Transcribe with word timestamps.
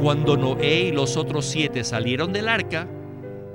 Cuando 0.00 0.36
Noé 0.36 0.82
y 0.82 0.92
los 0.92 1.16
otros 1.16 1.44
siete 1.44 1.82
salieron 1.82 2.32
del 2.32 2.48
arca, 2.48 2.88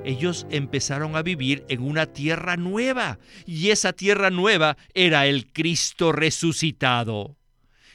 ellos 0.04 0.46
empezaron 0.50 1.16
a 1.16 1.22
vivir 1.22 1.64
en 1.70 1.82
una 1.82 2.04
tierra 2.04 2.58
nueva 2.58 3.18
y 3.46 3.70
esa 3.70 3.94
tierra 3.94 4.28
nueva 4.28 4.76
era 4.92 5.26
el 5.26 5.50
Cristo 5.50 6.12
resucitado. 6.12 7.38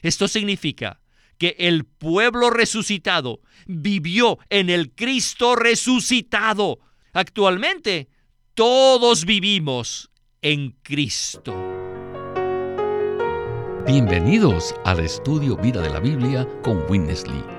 Esto 0.01 0.27
significa 0.27 0.99
que 1.38 1.56
el 1.60 1.85
pueblo 1.85 2.49
resucitado 2.49 3.42
vivió 3.67 4.40
en 4.50 4.72
el 4.72 4.94
Cristo 4.96 5.56
resucitado. 5.56 6.79
Actualmente, 7.13 8.10
todos 8.56 9.26
vivimos 9.26 10.10
en 10.42 10.72
Cristo. 10.81 11.54
Bienvenidos 13.86 14.74
al 14.86 15.02
estudio 15.02 15.56
Vida 15.56 15.81
de 15.81 15.90
la 15.92 16.00
Biblia 16.00 16.48
con 16.63 16.84
Winnesley. 16.89 17.59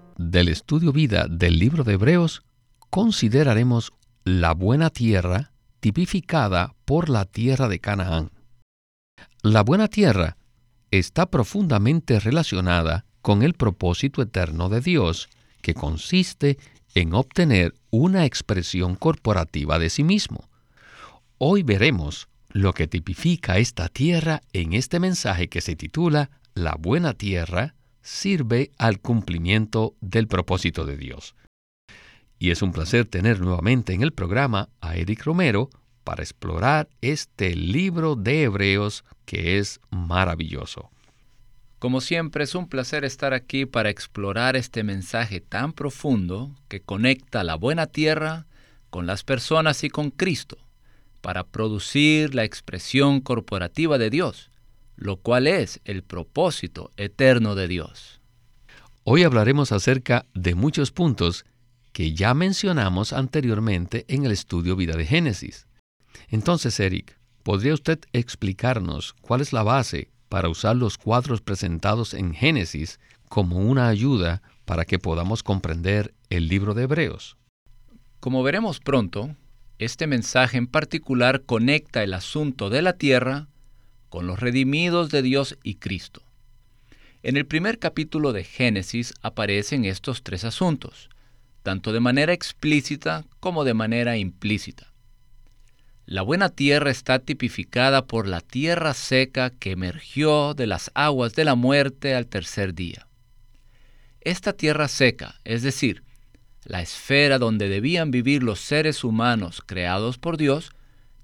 del 0.29 0.49
Estudio 0.49 0.91
Vida 0.91 1.25
del 1.27 1.57
libro 1.57 1.83
de 1.83 1.93
Hebreos, 1.93 2.43
consideraremos 2.89 3.91
la 4.23 4.53
buena 4.53 4.91
tierra 4.91 5.51
tipificada 5.79 6.75
por 6.85 7.09
la 7.09 7.25
tierra 7.25 7.67
de 7.67 7.79
Canaán. 7.79 8.31
La 9.41 9.63
buena 9.63 9.87
tierra 9.87 10.37
está 10.91 11.25
profundamente 11.25 12.19
relacionada 12.19 13.05
con 13.21 13.41
el 13.41 13.53
propósito 13.55 14.21
eterno 14.21 14.69
de 14.69 14.81
Dios, 14.81 15.27
que 15.61 15.73
consiste 15.73 16.57
en 16.93 17.13
obtener 17.13 17.73
una 17.89 18.25
expresión 18.25 18.95
corporativa 18.95 19.79
de 19.79 19.89
sí 19.89 20.03
mismo. 20.03 20.49
Hoy 21.39 21.63
veremos 21.63 22.27
lo 22.49 22.73
que 22.73 22.87
tipifica 22.87 23.57
esta 23.57 23.87
tierra 23.87 24.41
en 24.53 24.73
este 24.73 24.99
mensaje 24.99 25.47
que 25.47 25.61
se 25.61 25.75
titula 25.75 26.29
La 26.53 26.75
buena 26.75 27.13
tierra 27.13 27.75
sirve 28.01 28.71
al 28.77 28.99
cumplimiento 28.99 29.95
del 30.01 30.27
propósito 30.27 30.85
de 30.85 30.97
Dios. 30.97 31.35
Y 32.39 32.51
es 32.51 32.61
un 32.61 32.71
placer 32.71 33.05
tener 33.05 33.39
nuevamente 33.39 33.93
en 33.93 34.01
el 34.01 34.13
programa 34.13 34.69
a 34.81 34.95
Eric 34.95 35.23
Romero 35.23 35.69
para 36.03 36.23
explorar 36.23 36.89
este 37.01 37.55
libro 37.55 38.15
de 38.15 38.43
Hebreos 38.43 39.03
que 39.25 39.59
es 39.59 39.79
maravilloso. 39.91 40.89
Como 41.79 41.99
siempre 41.99 42.43
es 42.43 42.53
un 42.53 42.67
placer 42.67 43.05
estar 43.05 43.33
aquí 43.33 43.65
para 43.65 43.89
explorar 43.89 44.55
este 44.55 44.83
mensaje 44.83 45.41
tan 45.41 45.73
profundo 45.73 46.55
que 46.67 46.81
conecta 46.81 47.43
la 47.43 47.55
buena 47.55 47.87
tierra 47.87 48.45
con 48.91 49.07
las 49.07 49.23
personas 49.23 49.83
y 49.83 49.89
con 49.89 50.11
Cristo 50.11 50.57
para 51.21 51.43
producir 51.43 52.35
la 52.35 52.43
expresión 52.43 53.21
corporativa 53.21 53.97
de 53.97 54.09
Dios, 54.09 54.50
lo 54.95 55.17
cual 55.17 55.47
es 55.47 55.81
el 55.85 56.03
propósito 56.03 56.91
eterno 56.97 57.55
de 57.55 57.67
Dios. 57.67 58.21
Hoy 59.03 59.23
hablaremos 59.23 59.71
acerca 59.71 60.25
de 60.33 60.55
muchos 60.55 60.91
puntos 60.91 61.45
que 61.91 62.13
ya 62.13 62.33
mencionamos 62.33 63.13
anteriormente 63.13 64.05
en 64.07 64.25
el 64.25 64.31
estudio 64.31 64.75
Vida 64.75 64.95
de 64.95 65.05
Génesis. 65.05 65.67
Entonces, 66.29 66.79
Eric, 66.79 67.17
¿podría 67.43 67.73
usted 67.73 67.99
explicarnos 68.13 69.13
cuál 69.21 69.41
es 69.41 69.53
la 69.53 69.63
base 69.63 70.09
para 70.29 70.49
usar 70.49 70.75
los 70.75 70.97
cuadros 70.97 71.41
presentados 71.41 72.13
en 72.13 72.33
Génesis 72.33 72.99
como 73.27 73.57
una 73.57 73.87
ayuda 73.87 74.41
para 74.65 74.85
que 74.85 74.99
podamos 74.99 75.43
comprender 75.43 76.13
el 76.29 76.47
libro 76.47 76.73
de 76.73 76.83
Hebreos? 76.83 77.37
Como 78.19 78.43
veremos 78.43 78.79
pronto, 78.79 79.35
este 79.79 80.05
mensaje 80.05 80.57
en 80.57 80.67
particular 80.67 81.41
conecta 81.41 82.03
el 82.03 82.13
asunto 82.13 82.69
de 82.69 82.81
la 82.81 82.93
tierra 82.93 83.47
con 84.11 84.27
los 84.27 84.41
redimidos 84.41 85.09
de 85.09 85.21
Dios 85.21 85.57
y 85.63 85.75
Cristo. 85.75 86.21
En 87.23 87.37
el 87.37 87.45
primer 87.45 87.79
capítulo 87.79 88.33
de 88.33 88.43
Génesis 88.43 89.13
aparecen 89.21 89.85
estos 89.85 90.21
tres 90.21 90.43
asuntos, 90.43 91.09
tanto 91.63 91.93
de 91.93 92.01
manera 92.01 92.33
explícita 92.33 93.23
como 93.39 93.63
de 93.63 93.73
manera 93.73 94.17
implícita. 94.17 94.91
La 96.05 96.23
buena 96.23 96.49
tierra 96.49 96.91
está 96.91 97.19
tipificada 97.19 98.05
por 98.05 98.27
la 98.27 98.41
tierra 98.41 98.93
seca 98.93 99.49
que 99.49 99.71
emergió 99.71 100.55
de 100.55 100.67
las 100.67 100.91
aguas 100.93 101.33
de 101.33 101.45
la 101.45 101.55
muerte 101.55 102.13
al 102.13 102.27
tercer 102.27 102.75
día. 102.75 103.07
Esta 104.19 104.51
tierra 104.51 104.89
seca, 104.89 105.39
es 105.45 105.63
decir, 105.63 106.03
la 106.65 106.81
esfera 106.81 107.39
donde 107.39 107.69
debían 107.69 108.11
vivir 108.11 108.43
los 108.43 108.59
seres 108.59 109.05
humanos 109.05 109.63
creados 109.65 110.17
por 110.17 110.35
Dios, 110.35 110.73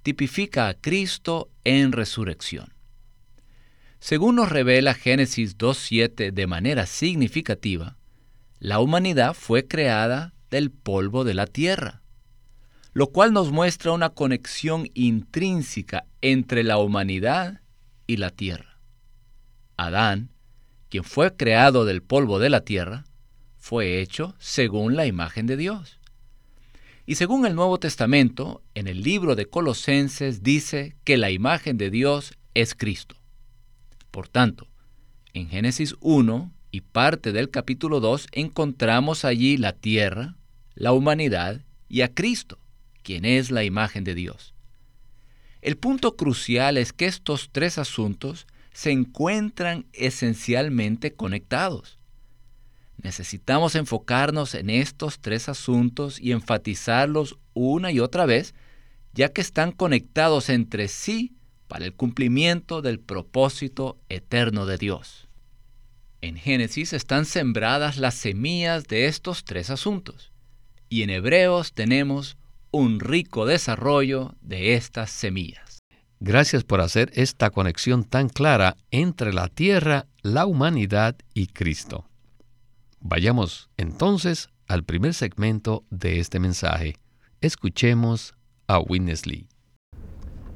tipifica 0.04 0.70
a 0.70 0.74
Cristo 0.74 1.50
en 1.66 1.92
resurrección. 1.92 2.77
Según 4.00 4.36
nos 4.36 4.50
revela 4.50 4.94
Génesis 4.94 5.58
2.7 5.58 6.32
de 6.32 6.48
manera 6.48 6.86
significativa, 6.86 7.98
la 8.60 8.80
humanidad 8.80 9.34
fue 9.34 9.68
creada 9.68 10.34
del 10.50 10.72
polvo 10.72 11.24
de 11.24 11.34
la 11.34 11.48
tierra, 11.48 12.02
lo 12.94 13.08
cual 13.08 13.34
nos 13.34 13.52
muestra 13.52 13.92
una 13.92 14.10
conexión 14.10 14.90
intrínseca 14.94 16.06
entre 16.22 16.64
la 16.64 16.78
humanidad 16.78 17.62
y 18.06 18.18
la 18.18 18.30
tierra. 18.30 18.80
Adán, 19.78 20.32
quien 20.90 21.04
fue 21.04 21.36
creado 21.36 21.86
del 21.86 22.02
polvo 22.02 22.40
de 22.40 22.50
la 22.50 22.62
tierra, 22.62 23.06
fue 23.58 24.00
hecho 24.00 24.36
según 24.40 24.96
la 24.96 25.06
imagen 25.06 25.46
de 25.46 25.58
Dios. 25.58 26.00
Y 27.06 27.16
según 27.16 27.46
el 27.46 27.56
Nuevo 27.56 27.80
Testamento, 27.80 28.64
en 28.76 28.88
el 28.88 29.02
libro 29.02 29.36
de 29.36 29.46
Colosenses 29.46 30.44
dice 30.44 30.96
que 31.04 31.18
la 31.18 31.32
imagen 31.32 31.78
de 31.78 31.90
Dios 31.90 32.38
es 32.54 32.76
Cristo. 32.76 33.17
Por 34.18 34.30
tanto, 34.30 34.68
en 35.36 35.48
Génesis 35.48 35.96
1 36.00 36.52
y 36.72 36.82
parte 36.82 37.34
del 37.34 37.52
capítulo 37.52 38.00
2 38.00 38.30
encontramos 38.32 39.24
allí 39.24 39.58
la 39.58 39.74
tierra, 39.74 40.38
la 40.74 40.92
humanidad 40.92 41.62
y 41.88 42.02
a 42.02 42.12
Cristo, 42.12 42.58
quien 43.04 43.26
es 43.26 43.52
la 43.52 43.64
imagen 43.64 44.04
de 44.04 44.16
Dios. 44.16 44.56
El 45.62 45.78
punto 45.78 46.16
crucial 46.16 46.78
es 46.78 46.94
que 46.94 47.06
estos 47.06 47.50
tres 47.52 47.78
asuntos 47.78 48.48
se 48.74 48.90
encuentran 48.90 49.86
esencialmente 49.94 51.14
conectados. 51.14 52.00
Necesitamos 53.00 53.76
enfocarnos 53.76 54.56
en 54.56 54.72
estos 54.72 55.20
tres 55.20 55.48
asuntos 55.48 56.20
y 56.20 56.32
enfatizarlos 56.32 57.38
una 57.54 57.92
y 57.92 58.00
otra 58.00 58.26
vez, 58.26 58.56
ya 59.14 59.30
que 59.30 59.42
están 59.42 59.72
conectados 59.72 60.50
entre 60.50 60.88
sí 60.88 61.37
para 61.68 61.86
el 61.86 61.94
cumplimiento 61.94 62.82
del 62.82 63.00
propósito 63.00 63.98
eterno 64.10 64.66
de 64.66 64.78
Dios. 64.78 65.28
En 66.22 66.36
Génesis 66.36 66.94
están 66.94 67.26
sembradas 67.26 67.98
las 67.98 68.16
semillas 68.16 68.86
de 68.88 69.06
estos 69.06 69.44
tres 69.44 69.70
asuntos, 69.70 70.32
y 70.90 71.04
en 71.04 71.10
Hebreos 71.10 71.74
tenemos 71.74 72.38
un 72.72 73.00
rico 73.00 73.46
desarrollo 73.46 74.36
de 74.42 74.74
estas 74.74 75.12
semillas. 75.12 75.80
Gracias 76.20 76.64
por 76.64 76.82
hacer 76.82 77.12
esta 77.14 77.52
conexión 77.52 78.04
tan 78.04 78.30
clara 78.30 78.76
entre 78.90 79.34
la 79.34 79.48
tierra, 79.50 80.08
la 80.24 80.48
humanidad 80.48 81.16
y 81.34 81.48
Cristo. 81.48 82.08
Vayamos 83.00 83.70
entonces 83.78 84.50
al 84.68 84.84
primer 84.84 85.14
segmento 85.14 85.86
de 85.92 86.20
este 86.20 86.40
mensaje. 86.40 86.98
Escuchemos 87.42 88.34
a 88.68 88.80
Witness 88.80 89.28
Lee. 89.28 89.48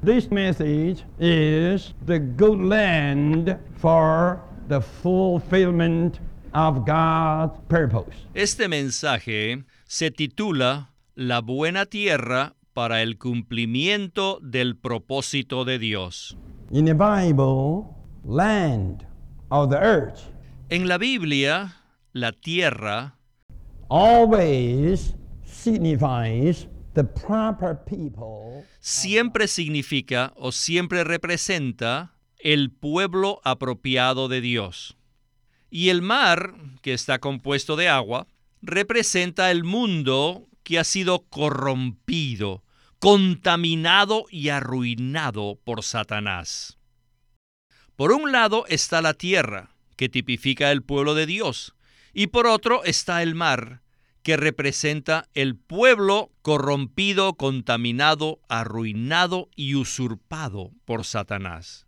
This 0.04 0.32
message 0.32 1.04
is 1.20 1.94
the 2.04 2.18
good 2.18 2.58
land 2.58 3.56
for 3.76 4.42
the 4.66 4.80
fulfillment 4.80 6.18
of 6.52 6.84
God's 6.84 7.56
purpose. 7.68 8.26
Este 8.34 8.66
mensaje 8.66 9.62
se 9.86 10.10
titula 10.10 10.90
La 11.14 11.40
buena 11.40 11.86
tierra 11.86 12.56
para 12.74 13.02
el 13.02 13.16
cumplimiento 13.16 14.40
del 14.40 14.74
propósito 14.76 15.64
de 15.64 15.78
Dios. 15.78 16.36
In 16.72 16.84
the 16.84 16.94
Bible, 16.94 17.94
land 18.24 19.06
of 19.52 19.70
the 19.70 19.78
earth 19.78 20.32
En 20.68 20.88
la 20.88 20.98
Biblia, 20.98 21.76
la 22.12 22.32
tierra 22.32 23.14
always 23.88 25.14
signifies 25.44 26.66
siempre 28.80 29.48
significa 29.48 30.32
o 30.36 30.52
siempre 30.52 31.04
representa 31.04 32.14
el 32.38 32.70
pueblo 32.70 33.40
apropiado 33.44 34.28
de 34.28 34.40
Dios. 34.40 34.96
Y 35.70 35.88
el 35.88 36.02
mar, 36.02 36.54
que 36.82 36.92
está 36.92 37.18
compuesto 37.18 37.76
de 37.76 37.88
agua, 37.88 38.26
representa 38.60 39.50
el 39.50 39.64
mundo 39.64 40.48
que 40.62 40.78
ha 40.78 40.84
sido 40.84 41.24
corrompido, 41.28 42.62
contaminado 42.98 44.26
y 44.30 44.50
arruinado 44.50 45.58
por 45.64 45.82
Satanás. 45.82 46.78
Por 47.96 48.12
un 48.12 48.32
lado 48.32 48.64
está 48.68 49.02
la 49.02 49.14
tierra, 49.14 49.74
que 49.96 50.08
tipifica 50.08 50.72
el 50.72 50.82
pueblo 50.82 51.14
de 51.14 51.26
Dios, 51.26 51.74
y 52.12 52.28
por 52.28 52.46
otro 52.46 52.84
está 52.84 53.22
el 53.22 53.34
mar, 53.34 53.81
que 54.22 54.36
representa 54.36 55.28
el 55.34 55.56
pueblo 55.56 56.30
corrompido, 56.42 57.34
contaminado, 57.34 58.40
arruinado 58.48 59.48
y 59.56 59.74
usurpado 59.74 60.70
por 60.84 61.04
Satanás. 61.04 61.86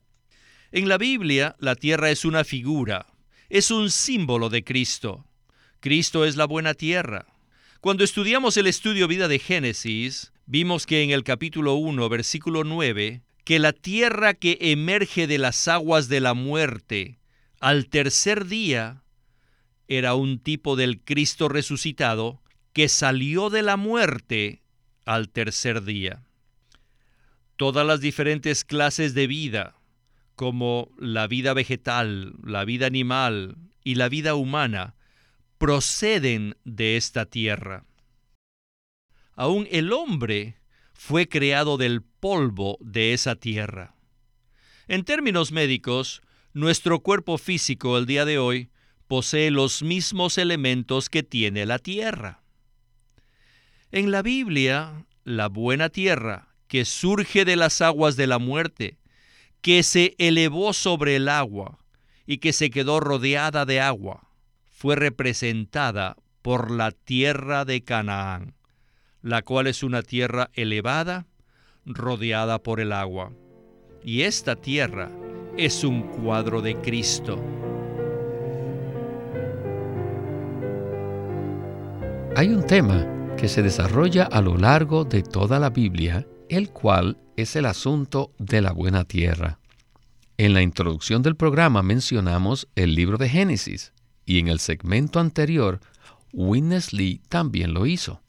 En 0.72 0.88
la 0.88 0.98
Biblia, 0.98 1.54
la 1.60 1.76
tierra 1.76 2.10
es 2.10 2.24
una 2.24 2.42
figura, 2.42 3.06
es 3.48 3.70
un 3.70 3.90
símbolo 3.90 4.48
de 4.50 4.64
Cristo. 4.64 5.24
Cristo 5.78 6.24
es 6.24 6.36
la 6.36 6.46
buena 6.46 6.74
tierra. 6.74 7.26
Cuando 7.80 8.02
estudiamos 8.02 8.56
el 8.56 8.66
estudio 8.66 9.06
vida 9.06 9.28
de 9.28 9.38
Génesis, 9.38 10.32
vimos 10.46 10.86
que 10.86 11.02
en 11.02 11.10
el 11.10 11.22
capítulo 11.22 11.74
1, 11.74 12.08
versículo 12.08 12.64
9, 12.64 13.22
que 13.44 13.58
la 13.58 13.72
tierra 13.72 14.34
que 14.34 14.58
emerge 14.60 15.26
de 15.26 15.38
las 15.38 15.68
aguas 15.68 16.08
de 16.08 16.20
la 16.20 16.34
muerte 16.34 17.20
al 17.60 17.88
tercer 17.88 18.46
día 18.46 19.03
era 19.88 20.14
un 20.14 20.38
tipo 20.38 20.76
del 20.76 21.00
Cristo 21.02 21.48
resucitado 21.48 22.40
que 22.72 22.88
salió 22.88 23.50
de 23.50 23.62
la 23.62 23.76
muerte 23.76 24.62
al 25.04 25.28
tercer 25.28 25.82
día. 25.84 26.22
Todas 27.56 27.86
las 27.86 28.00
diferentes 28.00 28.64
clases 28.64 29.14
de 29.14 29.26
vida, 29.26 29.76
como 30.34 30.90
la 30.98 31.26
vida 31.26 31.54
vegetal, 31.54 32.34
la 32.42 32.64
vida 32.64 32.86
animal 32.86 33.56
y 33.84 33.94
la 33.94 34.08
vida 34.08 34.34
humana, 34.34 34.94
proceden 35.58 36.56
de 36.64 36.96
esta 36.96 37.26
tierra. 37.26 37.84
Aún 39.36 39.68
el 39.70 39.92
hombre 39.92 40.56
fue 40.94 41.28
creado 41.28 41.76
del 41.76 42.02
polvo 42.02 42.78
de 42.80 43.12
esa 43.12 43.36
tierra. 43.36 43.94
En 44.88 45.04
términos 45.04 45.52
médicos, 45.52 46.22
nuestro 46.52 47.00
cuerpo 47.00 47.38
físico 47.38 47.98
el 47.98 48.06
día 48.06 48.24
de 48.24 48.38
hoy 48.38 48.70
posee 49.06 49.50
los 49.50 49.82
mismos 49.82 50.38
elementos 50.38 51.08
que 51.08 51.22
tiene 51.22 51.66
la 51.66 51.78
tierra. 51.78 52.42
En 53.92 54.10
la 54.10 54.22
Biblia, 54.22 55.06
la 55.24 55.48
buena 55.48 55.88
tierra, 55.88 56.48
que 56.68 56.84
surge 56.84 57.44
de 57.44 57.56
las 57.56 57.80
aguas 57.80 58.16
de 58.16 58.26
la 58.26 58.38
muerte, 58.38 58.98
que 59.60 59.82
se 59.82 60.14
elevó 60.18 60.72
sobre 60.72 61.16
el 61.16 61.28
agua 61.28 61.78
y 62.26 62.38
que 62.38 62.52
se 62.52 62.70
quedó 62.70 63.00
rodeada 63.00 63.64
de 63.64 63.80
agua, 63.80 64.28
fue 64.70 64.96
representada 64.96 66.16
por 66.42 66.70
la 66.70 66.90
tierra 66.90 67.64
de 67.64 67.82
Canaán, 67.82 68.54
la 69.22 69.42
cual 69.42 69.66
es 69.66 69.82
una 69.82 70.02
tierra 70.02 70.50
elevada, 70.52 71.26
rodeada 71.86 72.62
por 72.62 72.80
el 72.80 72.92
agua. 72.92 73.32
Y 74.02 74.22
esta 74.22 74.56
tierra 74.56 75.10
es 75.56 75.84
un 75.84 76.02
cuadro 76.02 76.60
de 76.60 76.76
Cristo. 76.80 77.42
Hay 82.36 82.48
un 82.48 82.66
tema 82.66 83.06
que 83.36 83.46
se 83.46 83.62
desarrolla 83.62 84.24
a 84.24 84.40
lo 84.40 84.56
largo 84.56 85.04
de 85.04 85.22
toda 85.22 85.60
la 85.60 85.70
Biblia, 85.70 86.26
el 86.48 86.70
cual 86.70 87.16
es 87.36 87.54
el 87.54 87.64
asunto 87.64 88.32
de 88.38 88.60
la 88.60 88.72
buena 88.72 89.04
tierra. 89.04 89.60
En 90.36 90.52
la 90.52 90.60
introducción 90.60 91.22
del 91.22 91.36
programa 91.36 91.84
mencionamos 91.84 92.66
el 92.74 92.96
libro 92.96 93.18
de 93.18 93.28
Génesis 93.28 93.92
y 94.26 94.40
en 94.40 94.48
el 94.48 94.58
segmento 94.58 95.20
anterior, 95.20 95.78
Witness 96.32 96.92
Lee 96.92 97.22
también 97.28 97.72
lo 97.72 97.86
hizo. 97.86 98.20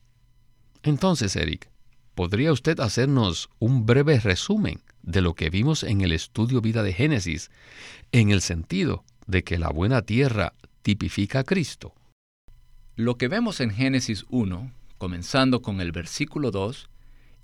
Entonces, 0.84 1.36
Eric, 1.36 1.72
¿podría 2.14 2.52
usted 2.52 2.80
hacernos 2.82 3.50
un 3.58 3.88
breve 3.88 4.20
resumen 4.20 4.84
de 5.02 5.22
lo 5.22 5.34
que 5.34 5.50
vimos 5.50 5.82
en 5.82 6.02
el 6.02 6.12
estudio 6.12 6.62
vida 6.62 6.84
de 6.84 6.94
Génesis, 6.94 7.50
en 8.12 8.30
el 8.30 8.42
sentido 8.42 9.04
de 9.26 9.44
que 9.44 9.58
la 9.58 9.70
buena 9.70 10.04
tierra 10.04 10.54
tipifica 10.84 11.40
a 11.40 11.44
Cristo? 11.44 11.96
Lo 12.98 13.18
que 13.18 13.28
vemos 13.28 13.60
en 13.60 13.72
Génesis 13.72 14.24
1, 14.30 14.72
comenzando 14.98 15.62
con 15.62 15.82
el 15.82 15.92
versículo 15.92 16.50
2, 16.50 16.90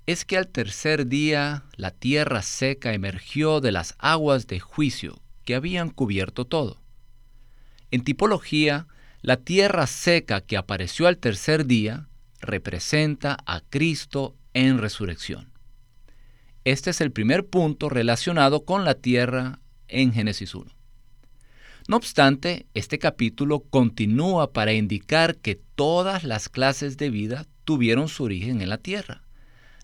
es 0.06 0.24
que 0.24 0.38
al 0.38 0.48
tercer 0.48 1.08
día 1.08 1.64
la 1.76 1.90
tierra 1.90 2.40
seca 2.40 2.94
emergió 2.94 3.60
de 3.60 3.70
las 3.70 3.94
aguas 3.98 4.46
de 4.46 4.60
juicio 4.60 5.20
que 5.44 5.54
habían 5.54 5.90
cubierto 5.90 6.46
todo. 6.46 6.80
En 7.90 8.02
tipología, 8.02 8.86
la 9.20 9.36
tierra 9.36 9.86
seca 9.86 10.40
que 10.40 10.56
apareció 10.56 11.06
al 11.06 11.18
tercer 11.18 11.66
día 11.66 12.08
representa 12.40 13.36
a 13.44 13.60
Cristo 13.60 14.34
en 14.54 14.78
resurrección. 14.78 15.52
Este 16.64 16.88
es 16.88 17.02
el 17.02 17.12
primer 17.12 17.46
punto 17.46 17.90
relacionado 17.90 18.64
con 18.64 18.86
la 18.86 18.94
tierra 18.94 19.60
en 19.88 20.14
Génesis 20.14 20.54
1. 20.54 20.81
No 21.92 21.98
obstante, 21.98 22.64
este 22.72 22.98
capítulo 22.98 23.60
continúa 23.68 24.54
para 24.54 24.72
indicar 24.72 25.36
que 25.36 25.56
todas 25.56 26.24
las 26.24 26.48
clases 26.48 26.96
de 26.96 27.10
vida 27.10 27.44
tuvieron 27.66 28.08
su 28.08 28.24
origen 28.24 28.62
en 28.62 28.70
la 28.70 28.78
tierra. 28.78 29.24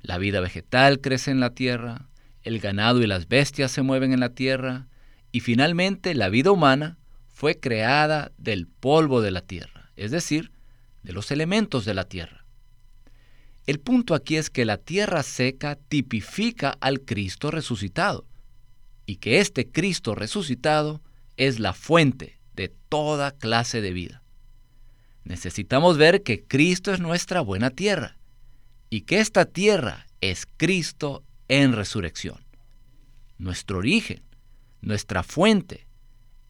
La 0.01 0.17
vida 0.17 0.41
vegetal 0.41 1.03
crece 1.03 1.33
en 1.33 1.39
la 1.39 1.51
tierra, 1.51 2.09
el 2.41 2.61
ganado 2.61 3.03
y 3.03 3.07
las 3.07 3.29
bestias 3.29 3.73
se 3.73 3.83
mueven 3.83 4.15
en 4.15 4.21
la 4.21 4.31
tierra, 4.31 4.87
y 5.33 5.41
finalmente 5.41 6.15
la 6.15 6.31
vida 6.31 6.51
humana 6.51 6.97
fue 7.29 7.61
creada 7.61 8.33
del 8.39 8.69
polvo 8.69 9.21
de 9.21 9.31
la 9.31 9.43
tierra, 9.43 9.91
es 9.95 10.11
decir, 10.11 10.51
de 11.03 11.13
los 11.13 11.31
elementos 11.31 11.85
de 11.85 11.93
la 11.93 12.05
tierra. 12.05 12.47
El 13.67 13.81
punto 13.81 14.15
aquí 14.15 14.37
es 14.37 14.49
que 14.49 14.65
la 14.65 14.79
tierra 14.79 15.23
seca 15.23 15.77
tipifica 15.91 16.71
al 16.81 17.03
Cristo 17.03 17.51
resucitado, 17.51 18.25
y 19.05 19.17
que 19.17 19.41
este 19.41 19.71
Cristo 19.71 20.15
resucitado 20.15 21.03
es 21.39 21.61
la 21.61 21.73
fuente 21.73 22.39
de 22.55 22.69
toda 22.69 23.31
clase 23.31 23.81
de 23.81 23.93
vida. 23.93 24.23
Necesitamos 25.25 25.97
ver 25.97 26.23
que 26.23 26.45
Cristo 26.45 26.93
es 26.93 27.01
nuestra 27.01 27.41
buena 27.41 27.71
tierra 27.71 28.19
y 28.91 29.03
que 29.03 29.21
esta 29.21 29.47
tierra 29.47 30.07
es 30.21 30.47
Cristo 30.57 31.25
en 31.47 31.73
resurrección. 31.73 32.45
Nuestro 33.39 33.79
origen, 33.79 34.23
nuestra 34.81 35.23
fuente, 35.23 35.87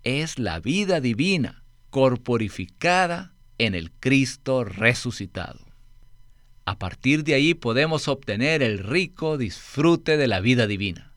es 0.05 0.39
la 0.39 0.59
vida 0.59 1.01
divina 1.01 1.65
corporificada 1.91 3.35
en 3.59 3.75
el 3.75 3.91
Cristo 3.93 4.65
resucitado. 4.65 5.61
A 6.65 6.79
partir 6.79 7.25
de 7.25 7.35
ahí 7.35 7.55
podemos 7.55 8.09
obtener 8.09 8.63
el 8.63 8.79
rico 8.79 9.37
disfrute 9.37 10.17
de 10.17 10.29
la 10.29 10.41
vida 10.41 10.67
divina. 10.67 11.13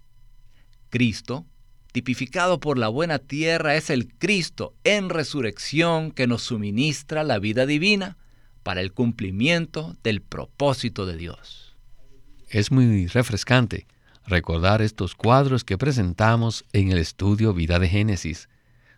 Cristo 0.89 1.45
tipificado 1.91 2.60
por 2.60 2.77
la 2.77 2.88
buena 2.88 3.19
tierra, 3.19 3.75
es 3.75 3.89
el 3.89 4.13
Cristo 4.13 4.74
en 4.83 5.10
resurrección 5.10 6.12
que 6.12 6.27
nos 6.27 6.43
suministra 6.43 7.24
la 7.24 7.39
vida 7.39 7.65
divina 7.65 8.17
para 8.63 8.81
el 8.81 8.93
cumplimiento 8.93 9.95
del 10.03 10.21
propósito 10.21 11.05
de 11.05 11.17
Dios. 11.17 11.75
Es 12.48 12.71
muy 12.71 13.07
refrescante 13.07 13.88
recordar 14.25 14.81
estos 14.81 15.15
cuadros 15.15 15.63
que 15.63 15.77
presentamos 15.77 16.65
en 16.74 16.91
el 16.91 16.98
estudio 16.98 17.53
Vida 17.53 17.79
de 17.79 17.89
Génesis, 17.89 18.50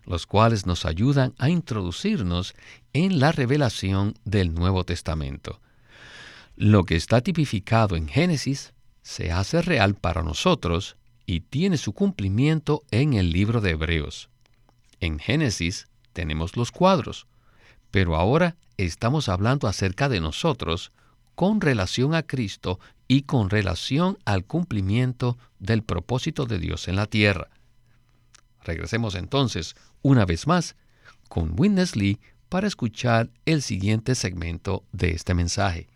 los 0.06 0.28
cuales 0.28 0.66
nos 0.66 0.86
ayudan 0.86 1.34
a 1.38 1.50
introducirnos 1.50 2.54
en 2.92 3.20
la 3.20 3.32
revelación 3.32 4.16
del 4.26 4.54
Nuevo 4.54 4.84
Testamento. 4.84 5.62
Lo 6.56 6.84
que 6.84 6.96
está 6.96 7.22
tipificado 7.22 7.96
en 7.96 8.08
Génesis 8.08 8.74
se 9.02 9.32
hace 9.32 9.62
real 9.62 9.96
para 9.96 10.24
nosotros 10.24 10.98
y 11.26 11.42
tiene 11.42 11.78
su 11.78 11.94
cumplimiento 11.94 12.84
en 12.92 13.14
el 13.14 13.32
libro 13.32 13.62
de 13.62 13.72
Hebreos. 13.72 14.30
En 15.00 15.20
Génesis 15.20 15.88
tenemos 16.14 16.56
los 16.58 16.72
cuadros, 16.72 17.28
pero 17.92 18.16
ahora 18.16 18.56
estamos 18.78 19.30
hablando 19.30 19.68
acerca 19.68 20.10
de 20.10 20.20
nosotros 20.20 20.92
con 21.36 21.62
relación 21.62 22.16
a 22.16 22.24
Cristo 22.24 22.80
y 23.08 23.24
con 23.24 23.50
relación 23.50 24.18
al 24.26 24.46
cumplimiento 24.46 25.38
del 25.60 25.84
propósito 25.84 26.46
de 26.46 26.60
Dios 26.60 26.88
en 26.88 26.96
la 26.96 27.06
tierra. 27.06 27.50
Regresemos 28.64 29.16
entonces, 29.16 29.76
una 30.02 30.26
vez 30.26 30.48
más, 30.48 30.76
con 31.28 31.54
Witness 31.58 31.94
para 32.50 32.68
escuchar 32.68 33.30
el 33.46 33.62
siguiente 33.62 34.16
segmento 34.16 34.84
de 34.92 35.12
este 35.12 35.34
mensaje. 35.34 35.88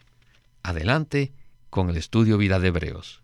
Adelante 0.63 1.31
con 1.69 1.89
el 1.89 1.98
estudio 1.98 2.38
Vida 2.38 2.60
de 2.60 2.69
Hebreos. 2.69 3.22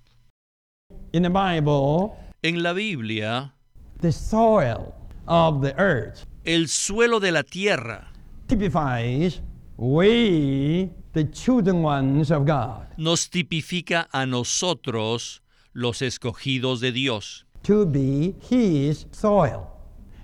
In 1.13 1.21
the 1.21 1.29
Bible, 1.29 2.17
En 2.43 2.63
la 2.63 2.73
Biblia, 2.73 3.53
the 4.01 4.11
soil 4.11 4.95
of 5.27 5.61
the 5.61 5.79
earth 5.79 6.25
el 6.43 6.67
suelo 6.67 7.19
de 7.19 7.31
la 7.31 7.43
tierra 7.43 8.07
typifies 8.47 9.39
we, 9.77 10.89
the 11.13 11.23
chosen 11.25 11.83
ones 11.83 12.31
of 12.31 12.45
God, 12.47 12.87
nos 12.97 13.29
tipifica 13.29 14.07
a 14.11 14.25
nosotros, 14.25 15.41
los 15.73 16.01
escogidos 16.01 16.79
de 16.79 16.91
Dios. 16.91 17.45
to 17.61 17.85
be 17.85 18.33
His 18.49 19.05
soil, 19.11 19.67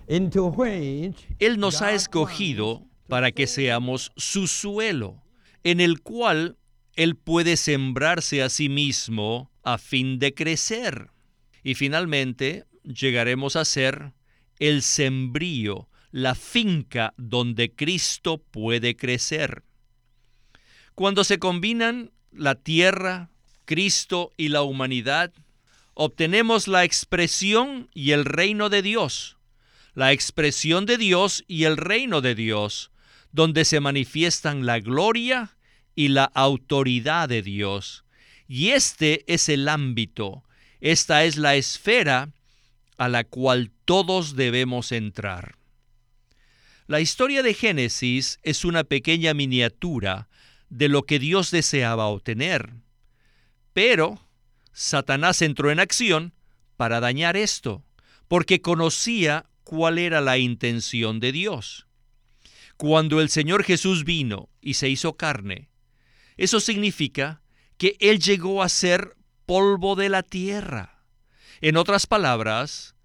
into 0.08 0.48
which 0.48 1.28
Él 1.40 1.58
nos 1.60 1.84
ha 1.84 1.92
God 1.92 1.94
escogido 1.94 2.84
para 3.08 3.32
que 3.32 3.46
seamos 3.46 4.12
su 4.18 4.48
suelo, 4.48 5.22
en 5.64 5.82
el 5.82 6.02
cual 6.02 6.58
él 7.00 7.16
puede 7.16 7.56
sembrarse 7.56 8.44
a 8.44 8.50
sí 8.50 8.68
mismo 8.68 9.50
a 9.64 9.78
fin 9.78 10.20
de 10.20 10.34
crecer. 10.34 11.12
Y 11.64 11.76
finalmente 11.76 12.66
llegaremos 12.84 13.56
a 13.56 13.64
ser 13.64 14.12
el 14.58 14.82
sembrío, 14.82 15.88
la 16.12 16.36
finca 16.36 17.14
donde 17.16 17.74
Cristo 17.74 18.40
puede 18.52 18.98
crecer. 18.98 19.64
Cuando 20.94 21.24
se 21.24 21.40
combinan 21.40 22.12
la 22.34 22.56
tierra, 22.56 23.30
Cristo 23.64 24.34
y 24.36 24.50
la 24.50 24.64
humanidad, 24.64 25.32
obtenemos 25.94 26.68
la 26.68 26.84
expresión 26.84 27.90
y 27.94 28.12
el 28.12 28.26
reino 28.26 28.68
de 28.68 28.82
Dios, 28.82 29.38
la 29.94 30.12
expresión 30.12 30.86
de 30.86 30.98
Dios 30.98 31.46
y 31.48 31.64
el 31.64 31.78
reino 31.78 32.20
de 32.20 32.36
Dios, 32.36 32.92
donde 33.32 33.64
se 33.64 33.80
manifiestan 33.80 34.66
la 34.66 34.82
gloria 34.82 35.56
y 36.00 36.08
la 36.08 36.32
autoridad 36.34 37.28
de 37.28 37.42
Dios. 37.42 38.06
Y 38.48 38.70
este 38.70 39.26
es 39.28 39.50
el 39.50 39.68
ámbito, 39.68 40.46
esta 40.80 41.26
es 41.26 41.36
la 41.36 41.58
esfera 41.58 42.30
a 42.98 43.10
la 43.10 43.26
cual 43.26 43.74
todos 43.84 44.38
debemos 44.38 44.94
entrar. 44.94 45.58
La 46.88 47.02
historia 47.02 47.44
de 47.44 47.54
Génesis 47.54 48.40
es 48.44 48.64
una 48.64 48.86
pequeña 48.86 49.34
miniatura 49.34 50.30
de 50.70 50.88
lo 50.88 51.04
que 51.04 51.20
Dios 51.20 51.52
deseaba 51.52 52.06
obtener. 52.06 52.76
Pero 53.74 54.26
Satanás 54.72 55.42
entró 55.42 55.70
en 55.70 55.82
acción 55.82 56.32
para 56.78 57.02
dañar 57.02 57.36
esto, 57.36 57.84
porque 58.30 58.62
conocía 58.62 59.48
cuál 59.66 59.98
era 59.98 60.22
la 60.22 60.38
intención 60.38 61.20
de 61.20 61.34
Dios. 61.34 61.88
Cuando 62.78 63.20
el 63.20 63.28
Señor 63.28 63.66
Jesús 63.66 64.06
vino 64.06 64.48
y 64.62 64.76
se 64.76 64.88
hizo 64.88 65.18
carne, 65.18 65.69
eso 66.40 66.62
significa 66.62 67.42
que 67.78 67.98
Él 68.00 68.20
llegó 68.20 68.64
a 68.64 68.70
ser 68.70 69.18
polvo 69.46 69.96
de 69.96 70.08
la 70.08 70.24
tierra. 70.24 71.04
En 71.60 71.76
otras 71.76 72.08
palabras, 72.08 72.96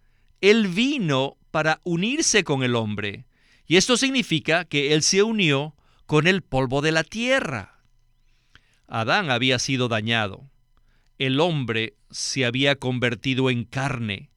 Él 0.41 0.69
vino 0.69 1.37
para 1.51 1.81
unirse 1.83 2.45
con 2.45 2.63
el 2.63 2.77
hombre. 2.77 3.27
Y 3.67 3.77
esto 3.77 3.97
significa 3.97 4.65
que 4.65 4.95
Él 4.95 5.03
se 5.03 5.25
unió 5.25 5.75
con 6.07 6.29
el 6.29 6.43
polvo 6.43 6.81
de 6.81 6.93
la 6.93 7.03
tierra. 7.03 7.81
Adán 8.87 9.31
había 9.31 9.59
sido 9.59 9.89
dañado. 9.89 10.49
El 11.19 11.41
hombre 11.41 11.95
se 12.13 12.45
había 12.45 12.77
convertido 12.77 13.51
en 13.51 13.65
carne. 13.65 14.31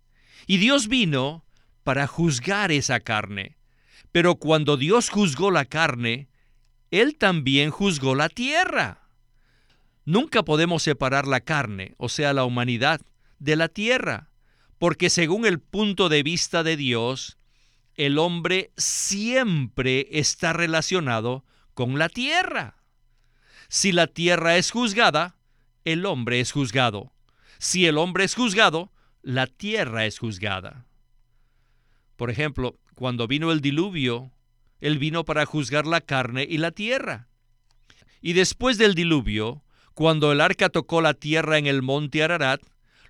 Y 0.47 0.57
Dios 0.57 0.87
vino 0.87 1.45
para 1.83 2.07
juzgar 2.07 2.71
esa 2.71 2.99
carne. 2.99 3.57
Pero 4.11 4.37
cuando 4.37 4.75
Dios 4.75 5.09
juzgó 5.09 5.51
la 5.51 5.65
carne, 5.65 6.29
él 6.91 7.17
también 7.17 7.69
juzgó 7.69 8.15
la 8.15 8.29
tierra. 8.29 9.09
Nunca 10.05 10.43
podemos 10.43 10.83
separar 10.83 11.27
la 11.27 11.41
carne, 11.41 11.93
o 11.97 12.09
sea, 12.09 12.33
la 12.33 12.45
humanidad, 12.45 13.01
de 13.39 13.55
la 13.55 13.67
tierra, 13.67 14.29
porque 14.77 15.09
según 15.09 15.45
el 15.45 15.59
punto 15.59 16.09
de 16.09 16.23
vista 16.23 16.63
de 16.63 16.77
Dios, 16.77 17.37
el 17.95 18.17
hombre 18.19 18.71
siempre 18.77 20.07
está 20.11 20.53
relacionado 20.53 21.43
con 21.73 21.99
la 21.99 22.09
tierra. 22.09 22.77
Si 23.69 23.91
la 23.91 24.07
tierra 24.07 24.57
es 24.57 24.71
juzgada, 24.71 25.35
el 25.83 26.05
hombre 26.05 26.39
es 26.39 26.51
juzgado. 26.51 27.11
Si 27.57 27.85
el 27.85 27.97
hombre 27.97 28.23
es 28.23 28.35
juzgado, 28.35 28.91
la 29.21 29.47
tierra 29.47 30.05
es 30.05 30.19
juzgada. 30.19 30.85
Por 32.15 32.29
ejemplo, 32.29 32.79
cuando 32.95 33.27
vino 33.27 33.51
el 33.51 33.61
diluvio, 33.61 34.31
él 34.81 34.97
vino 34.97 35.25
para 35.25 35.45
juzgar 35.45 35.85
la 35.85 36.01
carne 36.01 36.45
y 36.47 36.57
la 36.57 36.71
tierra. 36.71 37.27
Y 38.21 38.33
después 38.33 38.77
del 38.77 38.95
diluvio, 38.95 39.63
cuando 39.93 40.31
el 40.31 40.41
arca 40.41 40.69
tocó 40.69 41.01
la 41.01 41.13
tierra 41.13 41.57
en 41.57 41.67
el 41.67 41.81
monte 41.81 42.23
Ararat, 42.23 42.61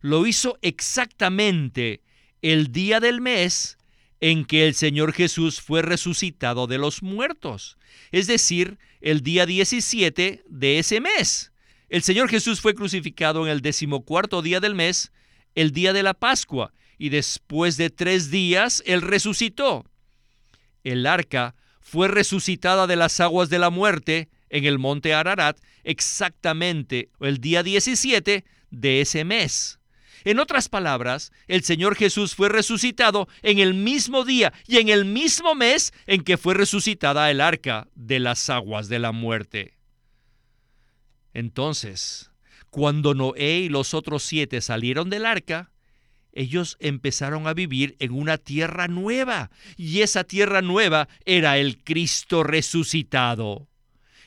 lo 0.01 0.25
hizo 0.25 0.57
exactamente 0.62 2.01
el 2.41 2.71
día 2.71 3.00
del 3.00 3.19
mes 3.21 3.77
en 4.19 4.45
que 4.45 4.67
el 4.67 4.74
Señor 4.74 5.13
Jesús 5.13 5.62
fue 5.62 5.81
resucitado 5.81 6.67
de 6.67 6.77
los 6.77 7.03
muertos, 7.03 7.77
es 8.12 8.27
decir, 8.27 8.77
el 9.01 9.21
día 9.21 9.45
17 9.45 10.43
de 10.47 10.79
ese 10.79 11.01
mes. 11.01 11.51
El 11.89 12.01
Señor 12.01 12.29
Jesús 12.29 12.59
fue 12.59 12.74
crucificado 12.74 13.45
en 13.45 13.51
el 13.51 13.62
decimocuarto 13.62 14.41
día 14.41 14.59
del 14.59 14.75
mes, 14.75 15.12
el 15.55 15.71
día 15.71 15.93
de 15.93 16.03
la 16.03 16.13
Pascua, 16.13 16.74
y 16.97 17.09
después 17.09 17.77
de 17.77 17.89
tres 17.89 18.31
días 18.31 18.81
Él 18.86 19.01
resucitó 19.01 19.86
el 20.91 21.06
arca 21.06 21.56
fue 21.82 22.08
resucitada 22.08 22.88
de 22.88 22.96
las 22.96 23.20
aguas 23.20 23.50
de 23.50 23.60
la 23.60 23.70
muerte 23.70 24.29
en 24.50 24.65
el 24.65 24.79
monte 24.79 25.13
Ararat 25.13 25.58
exactamente 25.84 27.10
el 27.20 27.39
día 27.39 27.63
17 27.63 28.46
de 28.70 29.01
ese 29.01 29.24
mes. 29.24 29.79
En 30.24 30.39
otras 30.39 30.67
palabras, 30.67 31.32
el 31.48 31.63
Señor 31.63 31.96
Jesús 31.96 32.36
fue 32.36 32.50
resucitado 32.50 33.29
en 33.44 33.60
el 33.60 33.74
mismo 33.74 34.25
día 34.25 34.51
y 34.67 34.77
en 34.77 34.89
el 34.89 35.06
mismo 35.06 35.56
mes 35.56 35.94
en 36.06 36.24
que 36.24 36.38
fue 36.38 36.53
resucitada 36.53 37.32
el 37.32 37.39
arca 37.39 37.88
de 37.96 38.20
las 38.20 38.50
aguas 38.50 38.89
de 38.89 39.00
la 39.00 39.12
muerte. 39.12 39.77
Entonces, 41.34 42.32
cuando 42.70 43.13
Noé 43.13 43.60
y 43.60 43.70
los 43.70 43.94
otros 43.94 44.24
siete 44.24 44.60
salieron 44.60 45.10
del 45.10 45.25
arca, 45.25 45.72
ellos 46.38 46.77
empezaron 46.79 47.48
a 47.48 47.53
vivir 47.53 47.96
en 48.00 48.13
una 48.13 48.38
tierra 48.38 48.88
nueva, 48.88 49.50
y 49.75 50.01
esa 50.01 50.24
tierra 50.24 50.62
nueva 50.62 51.10
era 51.25 51.58
el 51.58 51.84
Cristo 51.84 52.44
resucitado. 52.44 53.67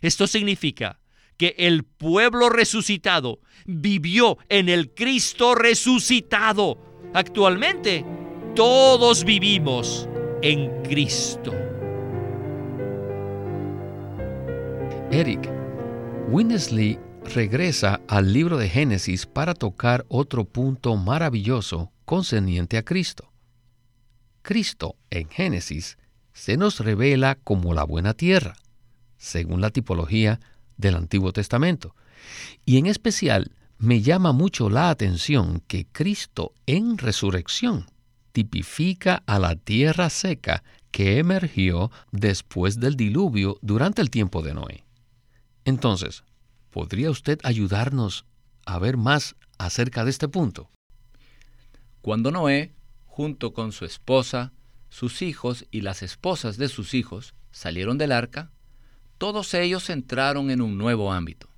Esto 0.01 0.27
significa 0.27 0.99
que 1.37 1.55
el 1.57 1.85
pueblo 1.85 2.51
resucitado 2.51 3.41
vivió 3.65 4.39
en 4.49 4.69
el 4.69 4.93
Cristo 4.93 5.55
resucitado. 5.55 6.79
Actualmente, 7.15 8.05
todos 8.55 9.25
vivimos 9.25 10.09
en 10.43 10.83
Cristo. 10.83 11.55
Eric, 15.11 15.51
Winnesley 16.29 16.99
regresa 17.35 18.01
al 18.09 18.33
libro 18.33 18.57
de 18.57 18.69
Génesis 18.69 19.27
para 19.27 19.55
tocar 19.55 20.05
otro 20.09 20.45
punto 20.45 20.97
maravilloso 20.97 21.91
concerniente 22.11 22.77
a 22.77 22.83
Cristo. 22.83 23.31
Cristo 24.43 24.97
en 25.11 25.29
Génesis 25.29 25.97
se 26.33 26.57
nos 26.57 26.81
revela 26.81 27.37
como 27.37 27.73
la 27.73 27.85
buena 27.85 28.15
tierra, 28.15 28.57
según 29.17 29.61
la 29.61 29.71
tipología 29.71 30.41
del 30.77 30.97
Antiguo 30.97 31.33
Testamento. 31.33 31.95
Y 32.67 32.79
en 32.79 32.87
especial 32.87 33.53
me 33.79 34.03
llama 34.03 34.33
mucho 34.33 34.71
la 34.71 34.91
atención 34.91 35.63
que 35.69 35.87
Cristo 35.87 36.53
en 36.67 36.99
resurrección 36.99 37.87
tipifica 38.33 39.23
a 39.27 39.39
la 39.39 39.55
tierra 39.55 40.11
seca 40.11 40.65
que 40.91 41.19
emergió 41.19 41.93
después 42.11 42.81
del 42.81 42.97
diluvio 42.97 43.57
durante 43.63 44.03
el 44.03 44.11
tiempo 44.11 44.43
de 44.43 44.55
Noé. 44.55 44.85
Entonces, 45.65 46.25
¿podría 46.71 47.13
usted 47.13 47.39
ayudarnos 47.45 48.25
a 48.67 48.81
ver 48.81 48.97
más 48.97 49.37
acerca 49.59 50.05
de 50.05 50.11
este 50.11 50.27
punto? 50.27 50.71
Cuando 52.03 52.31
Noé, 52.31 52.73
junto 53.05 53.53
con 53.53 53.73
su 53.73 53.85
esposa, 53.85 54.53
sus 54.89 55.23
hijos 55.23 55.67
y 55.71 55.83
las 55.83 56.03
esposas 56.03 56.57
de 56.57 56.69
sus 56.69 56.95
hijos, 56.95 57.35
salieron 57.51 57.99
del 57.99 58.13
arca, 58.13 58.51
todos 59.19 59.53
ellos 59.55 59.91
entraron 59.91 60.51
en 60.51 60.63
un 60.63 60.79
nuevo 60.79 61.13
ámbito. 61.13 61.49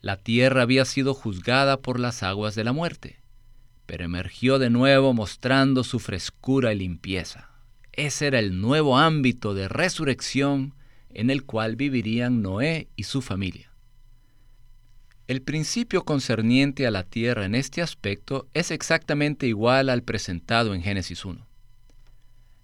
La 0.00 0.16
tierra 0.16 0.62
había 0.62 0.84
sido 0.84 1.14
juzgada 1.14 1.80
por 1.80 2.00
las 2.00 2.22
aguas 2.22 2.54
de 2.54 2.64
la 2.64 2.72
muerte, 2.72 3.20
pero 3.86 4.04
emergió 4.04 4.58
de 4.58 4.70
nuevo 4.70 5.14
mostrando 5.14 5.84
su 5.84 6.00
frescura 6.00 6.72
y 6.72 6.78
limpieza. 6.78 7.50
Ese 7.92 8.26
era 8.26 8.40
el 8.40 8.60
nuevo 8.60 8.98
ámbito 8.98 9.54
de 9.54 9.68
resurrección 9.68 10.74
en 11.10 11.30
el 11.30 11.44
cual 11.44 11.76
vivirían 11.76 12.42
Noé 12.42 12.88
y 12.94 13.04
su 13.04 13.22
familia. 13.22 13.65
El 15.28 15.42
principio 15.42 16.04
concerniente 16.04 16.86
a 16.86 16.92
la 16.92 17.02
tierra 17.02 17.46
en 17.46 17.56
este 17.56 17.82
aspecto 17.82 18.46
es 18.54 18.70
exactamente 18.70 19.48
igual 19.48 19.88
al 19.88 20.04
presentado 20.04 20.72
en 20.72 20.82
Génesis 20.82 21.24
1. 21.24 21.44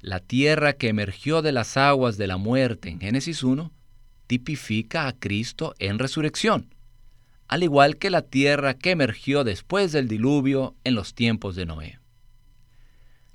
La 0.00 0.20
tierra 0.20 0.74
que 0.74 0.88
emergió 0.88 1.42
de 1.42 1.50
las 1.50 1.76
aguas 1.76 2.18
de 2.18 2.28
la 2.28 2.36
muerte 2.36 2.88
en 2.88 3.00
Génesis 3.00 3.42
1 3.42 3.72
tipifica 4.28 5.08
a 5.08 5.12
Cristo 5.12 5.74
en 5.80 5.98
resurrección, 5.98 6.72
al 7.48 7.64
igual 7.64 7.96
que 7.96 8.10
la 8.10 8.22
tierra 8.22 8.74
que 8.74 8.92
emergió 8.92 9.42
después 9.42 9.90
del 9.90 10.06
diluvio 10.06 10.76
en 10.84 10.94
los 10.94 11.14
tiempos 11.14 11.56
de 11.56 11.66
Noé. 11.66 11.98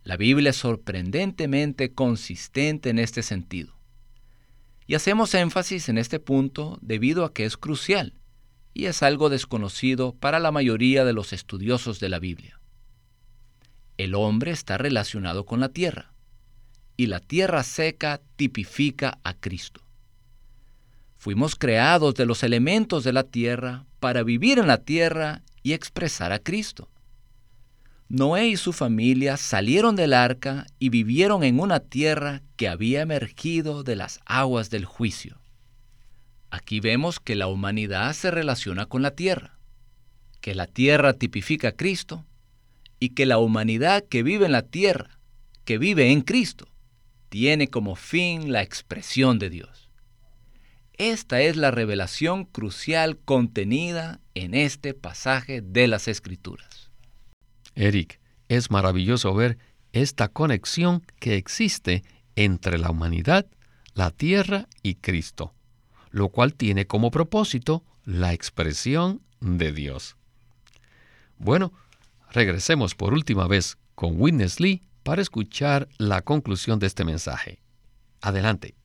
La 0.06 0.16
Biblia 0.16 0.52
es 0.52 0.56
sorprendentemente 0.56 1.94
consistente 1.94 2.92
en 2.92 2.98
este 2.98 3.24
sentido. 3.24 3.76
Y 4.86 4.96
hacemos 4.96 5.34
énfasis 5.34 5.90
en 5.90 5.98
este 5.98 6.22
punto 6.22 6.80
debido 6.82 7.26
a 7.26 7.34
que 7.34 7.44
es 7.44 7.58
crucial 7.58 8.17
y 8.78 8.86
es 8.86 9.02
algo 9.02 9.30
desconocido 9.30 10.14
para 10.14 10.38
la 10.38 10.52
mayoría 10.52 11.04
de 11.04 11.12
los 11.12 11.34
estudiosos 11.34 12.00
de 12.00 12.10
la 12.10 12.20
Biblia. 12.20 12.60
El 13.98 14.14
hombre 14.14 14.52
está 14.52 14.78
relacionado 14.78 15.48
con 15.48 15.60
la 15.60 15.70
tierra, 15.70 16.14
y 16.96 17.08
la 17.08 17.20
tierra 17.20 17.64
seca 17.64 18.22
tipifica 18.36 19.18
a 19.24 19.34
Cristo. 19.34 19.82
Fuimos 21.18 21.56
creados 21.56 22.14
de 22.14 22.28
los 22.28 22.44
elementos 22.44 23.04
de 23.04 23.14
la 23.14 23.24
tierra 23.24 23.88
para 24.00 24.22
vivir 24.22 24.60
en 24.60 24.68
la 24.68 24.78
tierra 24.78 25.42
y 25.64 25.74
expresar 25.74 26.32
a 26.32 26.38
Cristo. 26.38 26.88
Noé 28.10 28.50
y 28.50 28.58
su 28.58 28.74
familia 28.74 29.38
salieron 29.38 29.96
del 29.96 30.14
arca 30.14 30.68
y 30.78 30.90
vivieron 30.90 31.44
en 31.44 31.60
una 31.60 31.80
tierra 31.80 32.44
que 32.58 32.68
había 32.68 33.02
emergido 33.02 33.82
de 33.82 33.96
las 33.96 34.20
aguas 34.28 34.70
del 34.70 34.86
juicio. 34.86 35.40
Aquí 36.50 36.80
vemos 36.80 37.20
que 37.20 37.36
la 37.36 37.48
humanidad 37.48 38.14
se 38.14 38.32
relaciona 38.32 38.86
con 38.86 39.02
la 39.02 39.12
tierra, 39.12 39.60
que 40.42 40.56
la 40.56 40.68
tierra 40.68 41.14
tipifica 41.14 41.70
a 41.70 41.72
Cristo 41.74 42.26
y 43.00 43.10
que 43.10 43.26
la 43.26 43.38
humanidad 43.38 44.04
que 44.08 44.24
vive 44.24 44.46
en 44.46 44.54
la 44.54 44.64
tierra, 44.64 45.20
que 45.66 45.78
vive 45.78 46.12
en 46.12 46.22
Cristo, 46.22 46.68
tiene 47.30 47.68
como 47.68 47.96
fin 47.96 48.52
la 48.52 48.62
expresión 48.62 49.40
de 49.40 49.50
Dios. 49.50 49.90
Esta 50.94 51.42
es 51.42 51.58
la 51.58 51.70
revelación 51.70 52.46
crucial 52.46 53.20
contenida 53.20 54.20
en 54.34 54.56
este 54.56 54.94
pasaje 54.94 55.62
de 55.62 55.88
las 55.88 56.08
Escrituras. 56.08 56.90
Eric, 57.76 58.20
es 58.50 58.72
maravilloso 58.72 59.34
ver 59.36 59.60
esta 59.92 60.30
conexión 60.30 61.04
que 61.20 61.36
existe 61.36 62.04
entre 62.36 62.80
la 62.80 62.90
humanidad, 62.90 63.46
la 63.94 64.10
tierra 64.12 64.68
y 64.82 64.96
Cristo, 64.96 65.54
lo 66.12 66.30
cual 66.30 66.54
tiene 66.54 66.88
como 66.88 67.12
propósito 67.12 67.84
la 68.06 68.34
expresión 68.34 69.22
de 69.40 69.72
Dios. 69.72 70.16
Bueno, 71.38 71.74
regresemos 72.32 72.96
por 72.96 73.14
última 73.14 73.48
vez 73.48 73.78
con 73.96 74.20
Witness 74.20 74.60
Lee 74.60 74.84
para 75.04 75.22
escuchar 75.22 75.88
la 75.98 76.22
conclusión 76.22 76.80
de 76.80 76.88
este 76.88 77.06
mensaje. 77.06 77.60
Adelante. 78.22 78.76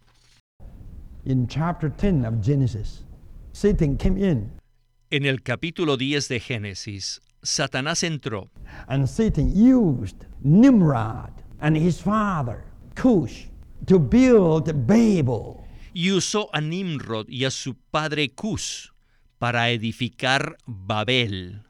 In 1.24 1.46
chapter 1.46 1.90
10 1.90 2.26
of 2.26 2.44
Genesis, 2.44 3.04
Satan 3.52 3.96
came 3.96 4.18
in 4.18 4.50
En 5.10 5.24
el 5.24 5.42
capítulo 5.42 5.96
10 5.96 6.28
de 6.28 6.40
Génesis, 6.40 7.20
Satanás 7.42 8.02
entró 8.02 8.50
and 8.88 9.06
Satan 9.06 9.52
used 9.54 10.26
Nimrod 10.42 11.32
and 11.60 11.76
his 11.76 12.00
father, 12.00 12.64
Cush, 12.94 13.46
to 13.86 13.98
build 13.98 14.86
Babel. 14.86 15.64
Y 15.94 16.12
usó 16.12 16.48
a 16.52 16.60
Nimrod 16.60 17.28
y 17.28 17.44
a 17.44 17.50
su 17.50 17.74
padre 17.74 18.30
Cus 18.30 18.92
para 19.38 19.70
edificar 19.70 20.56
Babel. 20.66 21.62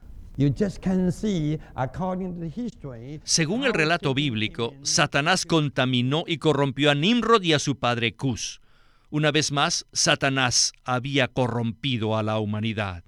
Según 3.25 3.64
el 3.64 3.75
relato 3.75 4.14
bíblico, 4.14 4.75
Satanás 4.83 5.45
contaminó 5.45 6.25
y 6.26 6.38
corrompió 6.38 6.91
a 6.91 6.95
Nimrod 6.95 7.43
y 7.43 7.52
a 7.52 7.59
su 7.59 7.79
padre 7.79 8.14
Cus. 8.17 8.61
Una 9.11 9.31
vez 9.31 9.52
más, 9.52 9.87
Satanás 9.93 10.73
había 10.85 11.29
corrompido 11.29 12.17
a 12.17 12.23
la 12.23 12.38
humanidad. 12.38 13.05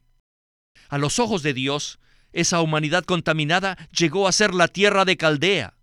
A 0.90 0.98
los 0.98 1.18
ojos 1.18 1.42
de 1.42 1.54
Dios, 1.54 1.98
esa 2.32 2.60
humanidad 2.60 3.04
contaminada 3.04 3.78
llegó 3.96 4.28
a 4.28 4.32
ser 4.32 4.54
la 4.54 4.68
tierra 4.68 5.04
de 5.04 5.16
Caldea. 5.16 5.73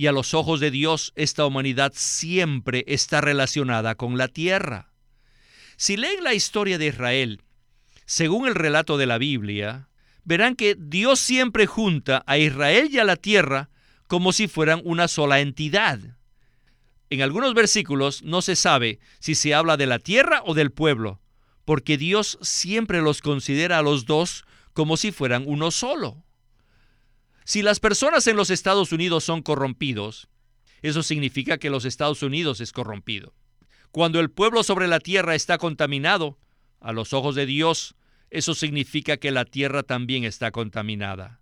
Y 0.00 0.06
a 0.06 0.12
los 0.12 0.32
ojos 0.32 0.60
de 0.60 0.70
Dios, 0.70 1.12
esta 1.14 1.44
humanidad 1.44 1.92
siempre 1.94 2.86
está 2.88 3.20
relacionada 3.20 3.96
con 3.96 4.16
la 4.16 4.28
tierra. 4.28 4.94
Si 5.76 5.98
leen 5.98 6.24
la 6.24 6.32
historia 6.32 6.78
de 6.78 6.86
Israel, 6.86 7.42
según 8.06 8.48
el 8.48 8.54
relato 8.54 8.96
de 8.96 9.04
la 9.04 9.18
Biblia, 9.18 9.90
verán 10.24 10.56
que 10.56 10.74
Dios 10.74 11.20
siempre 11.20 11.66
junta 11.66 12.24
a 12.26 12.38
Israel 12.38 12.88
y 12.90 12.98
a 12.98 13.04
la 13.04 13.16
tierra 13.16 13.68
como 14.06 14.32
si 14.32 14.48
fueran 14.48 14.80
una 14.84 15.06
sola 15.06 15.40
entidad. 15.40 15.98
En 17.10 17.20
algunos 17.20 17.52
versículos 17.52 18.22
no 18.22 18.40
se 18.40 18.56
sabe 18.56 19.00
si 19.18 19.34
se 19.34 19.52
habla 19.52 19.76
de 19.76 19.84
la 19.84 19.98
tierra 19.98 20.40
o 20.46 20.54
del 20.54 20.72
pueblo, 20.72 21.20
porque 21.66 21.98
Dios 21.98 22.38
siempre 22.40 23.02
los 23.02 23.20
considera 23.20 23.76
a 23.76 23.82
los 23.82 24.06
dos 24.06 24.46
como 24.72 24.96
si 24.96 25.12
fueran 25.12 25.44
uno 25.46 25.70
solo. 25.70 26.24
Si 27.44 27.62
las 27.62 27.80
personas 27.80 28.26
en 28.26 28.36
los 28.36 28.50
Estados 28.50 28.92
Unidos 28.92 29.24
son 29.24 29.42
corrompidos, 29.42 30.28
eso 30.82 31.02
significa 31.02 31.58
que 31.58 31.70
los 31.70 31.84
Estados 31.84 32.22
Unidos 32.22 32.60
es 32.60 32.72
corrompido. 32.72 33.34
Cuando 33.90 34.20
el 34.20 34.30
pueblo 34.30 34.62
sobre 34.62 34.88
la 34.88 35.00
tierra 35.00 35.34
está 35.34 35.58
contaminado, 35.58 36.38
a 36.80 36.92
los 36.92 37.12
ojos 37.12 37.34
de 37.34 37.46
Dios, 37.46 37.94
eso 38.30 38.54
significa 38.54 39.16
que 39.18 39.30
la 39.30 39.44
tierra 39.44 39.82
también 39.82 40.24
está 40.24 40.50
contaminada. 40.50 41.40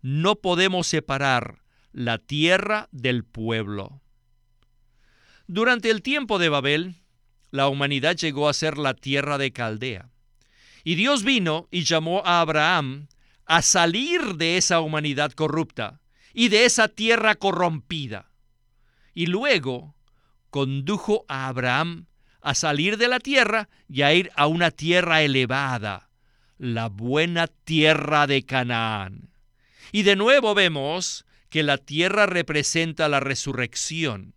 No 0.00 0.36
podemos 0.36 0.86
separar 0.86 1.62
la 1.92 2.18
tierra 2.18 2.88
del 2.92 3.24
pueblo. 3.24 4.00
Durante 5.46 5.90
el 5.90 6.02
tiempo 6.02 6.38
de 6.38 6.48
Babel, 6.48 6.96
la 7.50 7.68
humanidad 7.68 8.16
llegó 8.16 8.48
a 8.48 8.54
ser 8.54 8.78
la 8.78 8.94
tierra 8.94 9.38
de 9.38 9.52
Caldea. 9.52 10.10
Y 10.84 10.94
Dios 10.94 11.24
vino 11.24 11.68
y 11.70 11.84
llamó 11.84 12.22
a 12.24 12.40
Abraham 12.40 13.08
a 13.48 13.62
salir 13.62 14.36
de 14.36 14.58
esa 14.58 14.80
humanidad 14.80 15.32
corrupta 15.32 16.00
y 16.34 16.50
de 16.50 16.66
esa 16.66 16.86
tierra 16.86 17.34
corrompida. 17.34 18.30
Y 19.14 19.26
luego 19.26 19.96
condujo 20.50 21.24
a 21.28 21.48
Abraham 21.48 22.06
a 22.42 22.54
salir 22.54 22.98
de 22.98 23.08
la 23.08 23.18
tierra 23.18 23.70
y 23.88 24.02
a 24.02 24.12
ir 24.12 24.30
a 24.36 24.46
una 24.46 24.70
tierra 24.70 25.22
elevada, 25.22 26.10
la 26.58 26.88
buena 26.88 27.46
tierra 27.46 28.26
de 28.26 28.44
Canaán. 28.44 29.30
Y 29.92 30.02
de 30.02 30.14
nuevo 30.14 30.54
vemos 30.54 31.24
que 31.48 31.62
la 31.62 31.78
tierra 31.78 32.26
representa 32.26 33.08
la 33.08 33.20
resurrección. 33.20 34.34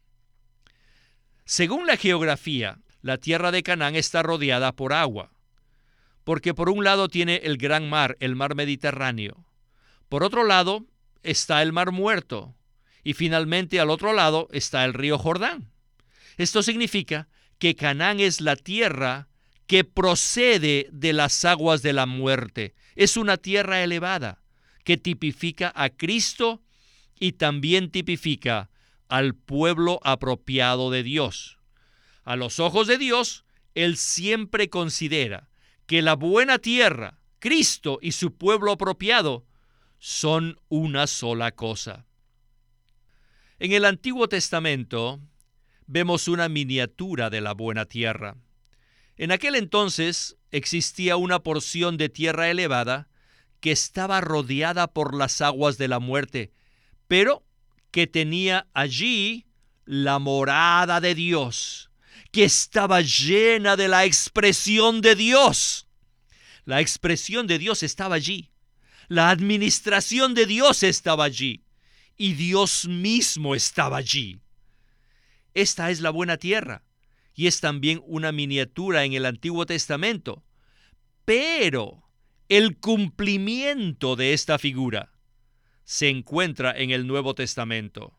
Según 1.44 1.86
la 1.86 1.98
geografía, 1.98 2.80
la 3.02 3.18
tierra 3.18 3.52
de 3.52 3.62
Canaán 3.62 3.96
está 3.96 4.24
rodeada 4.24 4.72
por 4.72 4.94
agua, 4.94 5.34
porque 6.32 6.54
por 6.54 6.70
un 6.70 6.86
lado 6.86 7.10
tiene 7.10 7.42
el 7.44 7.58
gran 7.58 7.90
mar, 7.90 8.16
el 8.22 8.38
mar 8.38 8.56
Mediterráneo, 8.56 9.44
por 10.08 10.24
otro 10.24 10.46
lado 10.46 10.86
está 11.24 11.62
el 11.62 11.74
mar 11.74 11.92
muerto, 11.92 12.56
y 13.04 13.16
finalmente 13.16 13.82
al 13.82 13.90
otro 13.90 14.14
lado 14.14 14.48
está 14.54 14.86
el 14.86 14.94
río 14.94 15.18
Jordán. 15.18 15.74
Esto 16.38 16.64
significa 16.64 17.28
que 17.60 17.76
Canaán 17.76 18.22
es 18.22 18.40
la 18.40 18.56
tierra 18.56 19.28
que 19.68 19.84
procede 19.84 20.88
de 20.94 21.12
las 21.12 21.44
aguas 21.44 21.82
de 21.82 21.92
la 21.92 22.06
muerte. 22.06 22.76
Es 22.96 23.18
una 23.18 23.36
tierra 23.36 23.84
elevada 23.84 24.42
que 24.86 24.96
tipifica 24.96 25.74
a 25.76 25.90
Cristo 25.90 26.64
y 27.20 27.34
también 27.34 27.92
tipifica 27.92 28.70
al 29.10 29.36
pueblo 29.36 30.00
apropiado 30.06 30.92
de 30.92 31.04
Dios. 31.04 31.58
A 32.24 32.38
los 32.38 32.62
ojos 32.62 32.88
de 32.88 32.98
Dios, 32.98 33.44
Él 33.76 33.98
siempre 33.98 34.70
considera 34.70 35.51
que 35.92 36.02
la 36.02 36.16
buena 36.16 36.58
tierra, 36.58 37.20
Cristo 37.40 38.00
y 38.02 38.14
su 38.14 38.34
pueblo 38.38 38.72
apropiado 38.72 39.46
son 40.00 40.58
una 40.70 41.06
sola 41.06 41.52
cosa. 41.52 42.06
En 43.60 43.74
el 43.74 43.84
Antiguo 43.84 44.30
Testamento 44.30 45.20
vemos 45.88 46.30
una 46.30 46.48
miniatura 46.48 47.30
de 47.30 47.42
la 47.42 47.52
buena 47.52 47.88
tierra. 47.88 48.38
En 49.18 49.34
aquel 49.34 49.56
entonces 49.56 50.38
existía 50.52 51.18
una 51.18 51.40
porción 51.40 51.98
de 51.98 52.08
tierra 52.08 52.50
elevada 52.50 53.10
que 53.60 53.74
estaba 53.74 54.22
rodeada 54.22 54.88
por 54.94 55.14
las 55.14 55.42
aguas 55.42 55.78
de 55.78 55.90
la 55.90 56.00
muerte, 56.00 56.54
pero 57.10 57.44
que 57.92 58.08
tenía 58.08 58.66
allí 58.74 59.46
la 59.84 60.20
morada 60.20 61.02
de 61.02 61.16
Dios, 61.16 61.91
que 62.32 62.46
estaba 62.46 63.02
llena 63.02 63.76
de 63.76 63.88
la 63.88 64.06
expresión 64.06 65.02
de 65.02 65.16
Dios. 65.16 65.88
La 66.66 66.80
expresión 66.80 67.48
de 67.48 67.60
Dios 67.60 67.84
estaba 67.84 68.16
allí. 68.16 68.52
La 69.08 69.30
administración 69.30 70.34
de 70.34 70.46
Dios 70.46 70.84
estaba 70.84 71.26
allí. 71.26 71.64
Y 72.18 72.34
Dios 72.34 72.88
mismo 72.88 73.56
estaba 73.56 73.98
allí. 73.98 74.40
Esta 75.54 75.92
es 75.92 76.00
la 76.00 76.12
buena 76.12 76.38
tierra. 76.38 76.84
Y 77.34 77.48
es 77.48 77.60
también 77.60 78.02
una 78.06 78.32
miniatura 78.32 79.04
en 79.04 79.14
el 79.14 79.26
Antiguo 79.26 79.66
Testamento. 79.66 80.44
Pero 81.26 82.08
el 82.48 82.78
cumplimiento 82.78 84.16
de 84.16 84.34
esta 84.34 84.60
figura 84.60 85.12
se 85.84 86.10
encuentra 86.10 86.72
en 86.72 86.92
el 86.92 87.08
Nuevo 87.08 87.36
Testamento. 87.36 88.18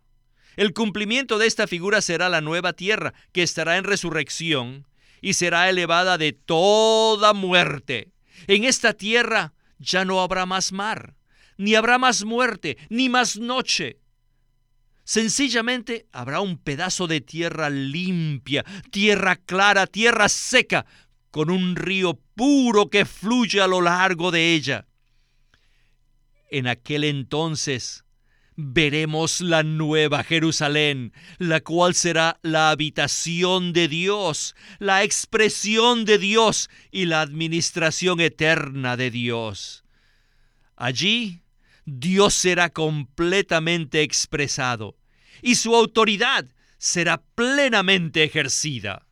El 0.56 0.74
cumplimiento 0.74 1.38
de 1.38 1.46
esta 1.46 1.66
figura 1.66 2.02
será 2.02 2.28
la 2.28 2.40
nueva 2.40 2.72
tierra 2.72 3.14
que 3.32 3.42
estará 3.42 3.78
en 3.78 3.84
resurrección 3.84 4.86
y 5.20 5.34
será 5.34 5.70
elevada 5.70 6.18
de 6.18 6.32
toda 6.32 7.32
muerte. 7.32 8.12
En 8.46 8.64
esta 8.64 8.92
tierra 8.92 9.54
ya 9.78 10.04
no 10.04 10.20
habrá 10.20 10.46
más 10.46 10.72
mar, 10.72 11.14
ni 11.56 11.74
habrá 11.74 11.98
más 11.98 12.24
muerte, 12.24 12.76
ni 12.90 13.08
más 13.08 13.38
noche. 13.38 13.98
Sencillamente 15.04 16.06
habrá 16.12 16.40
un 16.40 16.58
pedazo 16.58 17.06
de 17.06 17.20
tierra 17.20 17.70
limpia, 17.70 18.64
tierra 18.90 19.36
clara, 19.36 19.86
tierra 19.86 20.28
seca, 20.28 20.86
con 21.30 21.50
un 21.50 21.76
río 21.76 22.20
puro 22.34 22.90
que 22.90 23.04
fluye 23.04 23.60
a 23.60 23.66
lo 23.66 23.80
largo 23.80 24.30
de 24.30 24.54
ella. 24.54 24.86
En 26.50 26.66
aquel 26.66 27.04
entonces 27.04 28.04
veremos 28.62 29.40
la 29.40 29.62
nueva 29.62 30.22
Jerusalén, 30.22 31.12
la 31.38 31.60
cual 31.60 31.94
será 31.94 32.38
la 32.42 32.70
habitación 32.70 33.72
de 33.72 33.88
Dios, 33.88 34.54
la 34.78 35.02
expresión 35.02 36.04
de 36.04 36.18
Dios 36.18 36.70
y 36.90 37.06
la 37.06 37.22
administración 37.22 38.20
eterna 38.20 38.96
de 38.96 39.10
Dios. 39.10 39.84
Allí 40.76 41.42
Dios 41.84 42.34
será 42.34 42.70
completamente 42.70 44.02
expresado 44.02 44.96
y 45.42 45.56
su 45.56 45.74
autoridad 45.74 46.46
será 46.78 47.22
plenamente 47.34 48.22
ejercida. 48.22 49.06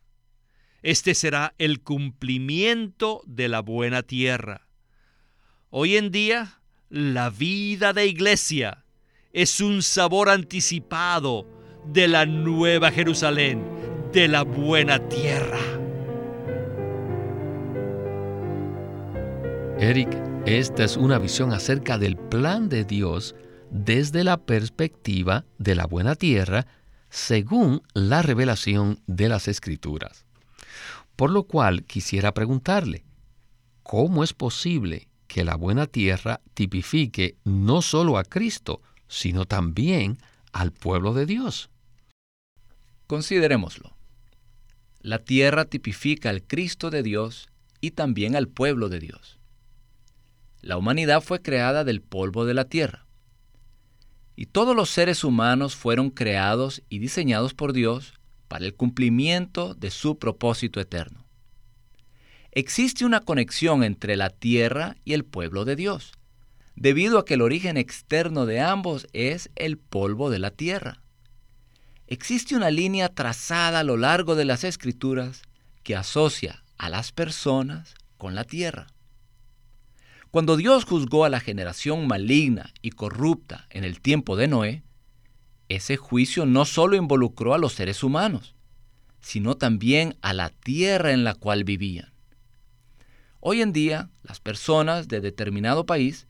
Este 0.81 1.13
será 1.13 1.53
el 1.57 1.81
cumplimiento 1.81 3.21
de 3.25 3.49
la 3.49 3.59
buena 3.59 4.01
tierra. 4.01 4.67
Hoy 5.69 5.97
en 5.97 6.11
día, 6.11 6.61
la 6.89 7.29
vida 7.29 7.93
de 7.93 8.07
iglesia 8.07 8.83
es 9.33 9.61
un 9.61 9.81
sabor 9.81 10.29
anticipado 10.29 11.47
de 11.85 12.07
la 12.07 12.25
nueva 12.25 12.91
Jerusalén, 12.91 13.63
de 14.11 14.27
la 14.27 14.43
buena 14.43 15.07
tierra. 15.07 15.59
Eric, 19.79 20.09
esta 20.45 20.83
es 20.83 20.97
una 20.97 21.17
visión 21.17 21.53
acerca 21.53 21.97
del 21.97 22.17
plan 22.17 22.69
de 22.69 22.83
Dios 22.83 23.35
desde 23.71 24.23
la 24.23 24.37
perspectiva 24.37 25.45
de 25.57 25.75
la 25.75 25.85
buena 25.85 26.15
tierra 26.15 26.67
según 27.09 27.81
la 27.93 28.21
revelación 28.21 28.99
de 29.07 29.29
las 29.29 29.47
Escrituras. 29.47 30.25
Por 31.15 31.31
lo 31.31 31.43
cual 31.43 31.83
quisiera 31.83 32.33
preguntarle, 32.33 33.05
¿cómo 33.83 34.23
es 34.23 34.33
posible 34.33 35.07
que 35.27 35.43
la 35.45 35.55
buena 35.55 35.87
tierra 35.87 36.41
tipifique 36.53 37.37
no 37.45 37.81
solo 37.81 38.17
a 38.17 38.23
Cristo, 38.23 38.81
sino 39.11 39.43
también 39.45 40.19
al 40.53 40.71
pueblo 40.71 41.13
de 41.13 41.25
Dios? 41.25 41.69
Considerémoslo. 43.07 43.93
La 45.01 45.19
tierra 45.19 45.65
tipifica 45.65 46.29
al 46.29 46.43
Cristo 46.43 46.89
de 46.89 47.03
Dios 47.03 47.49
y 47.81 47.91
también 47.91 48.37
al 48.37 48.47
pueblo 48.47 48.87
de 48.87 48.99
Dios. 48.99 49.37
La 50.61 50.77
humanidad 50.77 51.19
fue 51.21 51.41
creada 51.41 51.83
del 51.83 52.01
polvo 52.01 52.45
de 52.45 52.53
la 52.53 52.65
tierra. 52.65 53.05
Y 54.37 54.45
todos 54.45 54.77
los 54.77 54.89
seres 54.89 55.25
humanos 55.25 55.75
fueron 55.75 56.09
creados 56.09 56.81
y 56.87 56.99
diseñados 56.99 57.53
por 57.53 57.73
Dios 57.73 58.13
para 58.47 58.65
el 58.65 58.75
cumplimiento 58.75 59.73
de 59.73 59.91
su 59.91 60.19
propósito 60.19 60.79
eterno. 60.79 61.25
Existe 62.53 63.03
una 63.03 63.19
conexión 63.19 63.83
entre 63.83 64.15
la 64.15 64.29
tierra 64.29 64.95
y 65.03 65.13
el 65.13 65.25
pueblo 65.25 65.65
de 65.65 65.75
Dios, 65.75 66.13
debido 66.75 67.19
a 67.19 67.25
que 67.25 67.35
el 67.35 67.41
origen 67.41 67.77
externo 67.77 68.45
de 68.45 68.59
ambos 68.59 69.07
es 69.13 69.49
el 69.55 69.77
polvo 69.77 70.29
de 70.29 70.39
la 70.39 70.51
tierra. 70.51 71.01
Existe 72.07 72.55
una 72.55 72.71
línea 72.71 73.09
trazada 73.09 73.79
a 73.79 73.83
lo 73.83 73.97
largo 73.97 74.35
de 74.35 74.45
las 74.45 74.63
escrituras 74.63 75.43
que 75.83 75.95
asocia 75.95 76.63
a 76.77 76.89
las 76.89 77.11
personas 77.11 77.95
con 78.17 78.35
la 78.35 78.43
tierra. 78.43 78.87
Cuando 80.31 80.55
Dios 80.55 80.85
juzgó 80.85 81.25
a 81.25 81.29
la 81.29 81.39
generación 81.39 82.07
maligna 82.07 82.73
y 82.81 82.91
corrupta 82.91 83.67
en 83.69 83.83
el 83.83 83.99
tiempo 83.99 84.35
de 84.37 84.47
Noé, 84.47 84.83
ese 85.69 85.97
juicio 85.97 86.45
no 86.45 86.65
solo 86.65 86.95
involucró 86.95 87.53
a 87.53 87.57
los 87.57 87.73
seres 87.73 88.03
humanos, 88.03 88.55
sino 89.21 89.55
también 89.55 90.17
a 90.21 90.33
la 90.33 90.49
tierra 90.49 91.11
en 91.11 91.23
la 91.23 91.33
cual 91.33 91.63
vivían. 91.63 92.11
Hoy 93.39 93.61
en 93.61 93.73
día, 93.73 94.09
las 94.23 94.39
personas 94.39 95.07
de 95.07 95.21
determinado 95.21 95.85
país 95.85 96.27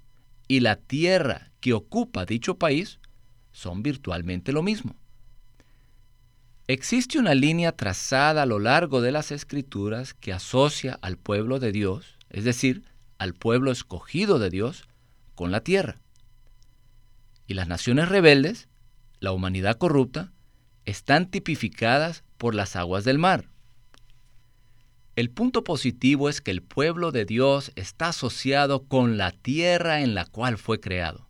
y 0.51 0.59
la 0.59 0.75
tierra 0.75 1.49
que 1.61 1.71
ocupa 1.71 2.25
dicho 2.25 2.57
país 2.57 2.99
son 3.53 3.83
virtualmente 3.83 4.51
lo 4.51 4.63
mismo. 4.63 4.97
Existe 6.67 7.19
una 7.19 7.33
línea 7.33 7.71
trazada 7.71 8.41
a 8.41 8.45
lo 8.45 8.59
largo 8.59 8.99
de 8.99 9.13
las 9.13 9.31
escrituras 9.31 10.13
que 10.13 10.33
asocia 10.33 10.99
al 11.01 11.15
pueblo 11.15 11.59
de 11.59 11.71
Dios, 11.71 12.17
es 12.29 12.43
decir, 12.43 12.83
al 13.17 13.33
pueblo 13.33 13.71
escogido 13.71 14.39
de 14.39 14.49
Dios 14.49 14.89
con 15.35 15.53
la 15.53 15.61
tierra. 15.61 16.01
Y 17.47 17.53
las 17.53 17.69
naciones 17.69 18.09
rebeldes, 18.09 18.67
la 19.21 19.31
humanidad 19.31 19.77
corrupta, 19.77 20.33
están 20.83 21.31
tipificadas 21.31 22.25
por 22.37 22.55
las 22.55 22.75
aguas 22.75 23.05
del 23.05 23.19
mar. 23.19 23.47
El 25.17 25.30
punto 25.30 25.65
positivo 25.65 26.30
es 26.30 26.39
que 26.39 26.52
el 26.52 26.62
pueblo 26.62 27.12
de 27.12 27.26
Dios 27.26 27.74
está 27.76 28.10
asociado 28.10 28.86
con 28.86 29.17
la 29.17 29.32
tierra 29.32 30.02
en 30.02 30.15
la 30.15 30.26
cual 30.26 30.58
fue 30.58 30.80
creado. 30.80 31.28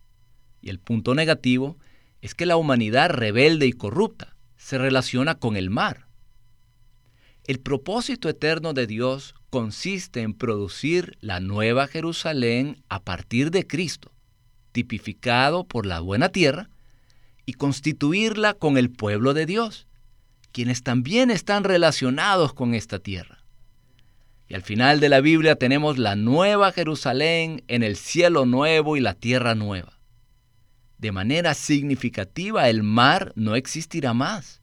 Y 0.60 0.70
el 0.70 0.78
punto 0.78 1.16
negativo 1.16 1.76
es 2.20 2.36
que 2.36 2.46
la 2.46 2.56
humanidad 2.56 3.10
rebelde 3.10 3.66
y 3.66 3.72
corrupta 3.72 4.36
se 4.56 4.78
relaciona 4.78 5.34
con 5.34 5.56
el 5.56 5.68
mar. 5.68 6.06
El 7.44 7.58
propósito 7.58 8.28
eterno 8.28 8.72
de 8.72 8.86
Dios 8.86 9.34
consiste 9.50 10.22
en 10.22 10.34
producir 10.34 11.18
la 11.20 11.40
nueva 11.40 11.88
Jerusalén 11.88 12.84
a 12.88 13.02
partir 13.02 13.50
de 13.50 13.66
Cristo, 13.66 14.12
tipificado 14.70 15.64
por 15.64 15.86
la 15.86 15.98
buena 15.98 16.28
tierra, 16.28 16.70
y 17.44 17.54
constituirla 17.54 18.54
con 18.54 18.78
el 18.78 18.90
pueblo 18.90 19.34
de 19.34 19.46
Dios, 19.46 19.88
quienes 20.52 20.84
también 20.84 21.32
están 21.32 21.64
relacionados 21.64 22.54
con 22.54 22.74
esta 22.74 23.00
tierra. 23.00 23.41
Y 24.52 24.54
al 24.54 24.60
final 24.60 25.00
de 25.00 25.08
la 25.08 25.22
Biblia 25.22 25.56
tenemos 25.56 25.96
la 25.96 26.14
nueva 26.14 26.72
Jerusalén 26.72 27.64
en 27.68 27.82
el 27.82 27.96
cielo 27.96 28.44
nuevo 28.44 28.98
y 28.98 29.00
la 29.00 29.14
tierra 29.14 29.54
nueva. 29.54 29.98
De 30.98 31.10
manera 31.10 31.54
significativa 31.54 32.68
el 32.68 32.82
mar 32.82 33.32
no 33.34 33.56
existirá 33.56 34.12
más. 34.12 34.60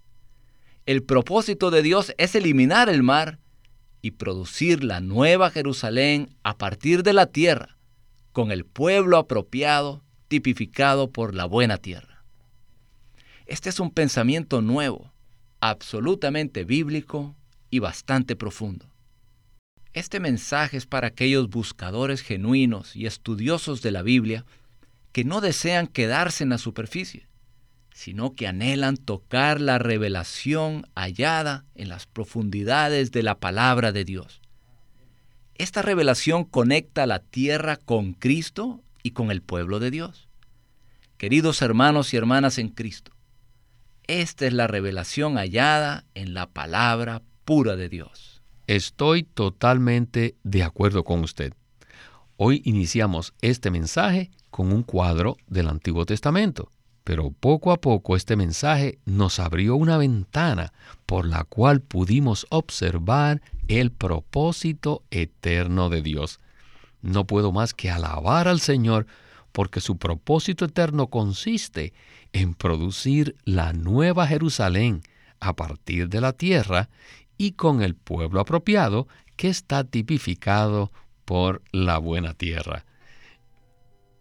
El 0.85 1.01
propósito 1.01 1.71
de 1.71 1.81
Dios 1.81 2.13
es 2.19 2.35
eliminar 2.35 2.87
el 2.87 3.01
mar 3.01 3.39
y 4.03 4.11
producir 4.11 4.83
la 4.83 5.01
nueva 5.01 5.49
Jerusalén 5.49 6.35
a 6.43 6.59
partir 6.59 7.01
de 7.01 7.13
la 7.13 7.25
tierra, 7.25 7.79
con 8.31 8.51
el 8.51 8.65
pueblo 8.65 9.17
apropiado, 9.17 10.03
tipificado 10.27 11.09
por 11.09 11.33
la 11.33 11.45
buena 11.45 11.77
tierra. 11.77 12.23
Este 13.47 13.69
es 13.69 13.79
un 13.79 13.89
pensamiento 13.89 14.61
nuevo, 14.61 15.11
absolutamente 15.61 16.63
bíblico 16.63 17.35
y 17.71 17.79
bastante 17.79 18.35
profundo. 18.35 18.88
Este 19.93 20.19
mensaje 20.19 20.77
es 20.77 20.85
para 20.85 21.07
aquellos 21.07 21.49
buscadores 21.49 22.21
genuinos 22.21 22.95
y 22.95 23.07
estudiosos 23.07 23.81
de 23.81 23.91
la 23.91 24.03
Biblia 24.03 24.45
que 25.11 25.23
no 25.23 25.41
desean 25.41 25.87
quedarse 25.87 26.43
en 26.43 26.51
la 26.51 26.59
superficie, 26.59 27.27
sino 27.91 28.35
que 28.35 28.47
anhelan 28.47 28.97
tocar 28.97 29.59
la 29.59 29.79
revelación 29.79 30.85
hallada 30.95 31.65
en 31.73 31.89
las 31.89 32.05
profundidades 32.05 33.11
de 33.11 33.23
la 33.23 33.39
palabra 33.39 33.91
de 33.91 34.05
Dios. 34.05 34.41
Esta 35.55 35.81
revelación 35.81 36.45
conecta 36.45 37.07
la 37.07 37.19
tierra 37.19 37.75
con 37.75 38.13
Cristo 38.13 38.83
y 39.01 39.11
con 39.11 39.31
el 39.31 39.41
pueblo 39.41 39.79
de 39.79 39.89
Dios. 39.89 40.29
Queridos 41.17 41.63
hermanos 41.63 42.13
y 42.13 42.17
hermanas 42.17 42.59
en 42.59 42.69
Cristo, 42.69 43.11
esta 44.07 44.45
es 44.45 44.53
la 44.53 44.67
revelación 44.67 45.35
hallada 45.35 46.05
en 46.13 46.33
la 46.33 46.47
palabra 46.47 47.23
pura 47.43 47.75
de 47.75 47.89
Dios. 47.89 48.28
Estoy 48.69 49.23
totalmente 49.23 50.35
de 50.43 50.61
acuerdo 50.61 51.03
con 51.03 51.23
usted. 51.23 51.55
Hoy 52.37 52.61
iniciamos 52.65 53.33
este 53.41 53.71
mensaje 53.71 54.29
con 54.51 54.71
un 54.71 54.83
cuadro 54.83 55.37
del 55.47 55.69
Antiguo 55.69 56.05
Testamento. 56.05 56.69
Pero 57.03 57.31
poco 57.31 57.71
a 57.71 57.81
poco 57.81 58.15
este 58.15 58.35
mensaje 58.35 58.99
nos 59.05 59.39
abrió 59.39 59.75
una 59.75 59.97
ventana 59.97 60.71
por 61.07 61.25
la 61.25 61.45
cual 61.45 61.81
pudimos 61.81 62.45
observar 62.51 63.41
el 63.67 63.91
propósito 63.91 65.01
eterno 65.09 65.89
de 65.89 66.03
Dios. 66.03 66.39
No 67.01 67.25
puedo 67.25 67.51
más 67.51 67.73
que 67.73 67.89
alabar 67.89 68.47
al 68.47 68.59
Señor 68.59 69.07
porque 69.51 69.81
su 69.81 69.97
propósito 69.97 70.65
eterno 70.65 71.07
consiste 71.07 71.91
en 72.33 72.53
producir 72.53 73.35
la 73.45 73.73
nueva 73.73 74.27
Jerusalén 74.27 75.01
a 75.39 75.55
partir 75.55 76.09
de 76.09 76.21
la 76.21 76.33
tierra 76.33 76.89
y 77.39 77.53
con 77.53 77.81
el 77.81 77.95
pueblo 77.95 78.41
apropiado 78.41 79.07
que 79.37 79.47
está 79.47 79.85
tipificado 79.85 80.91
por 81.23 81.63
la 81.71 81.97
buena 81.97 82.33
tierra. 82.33 82.85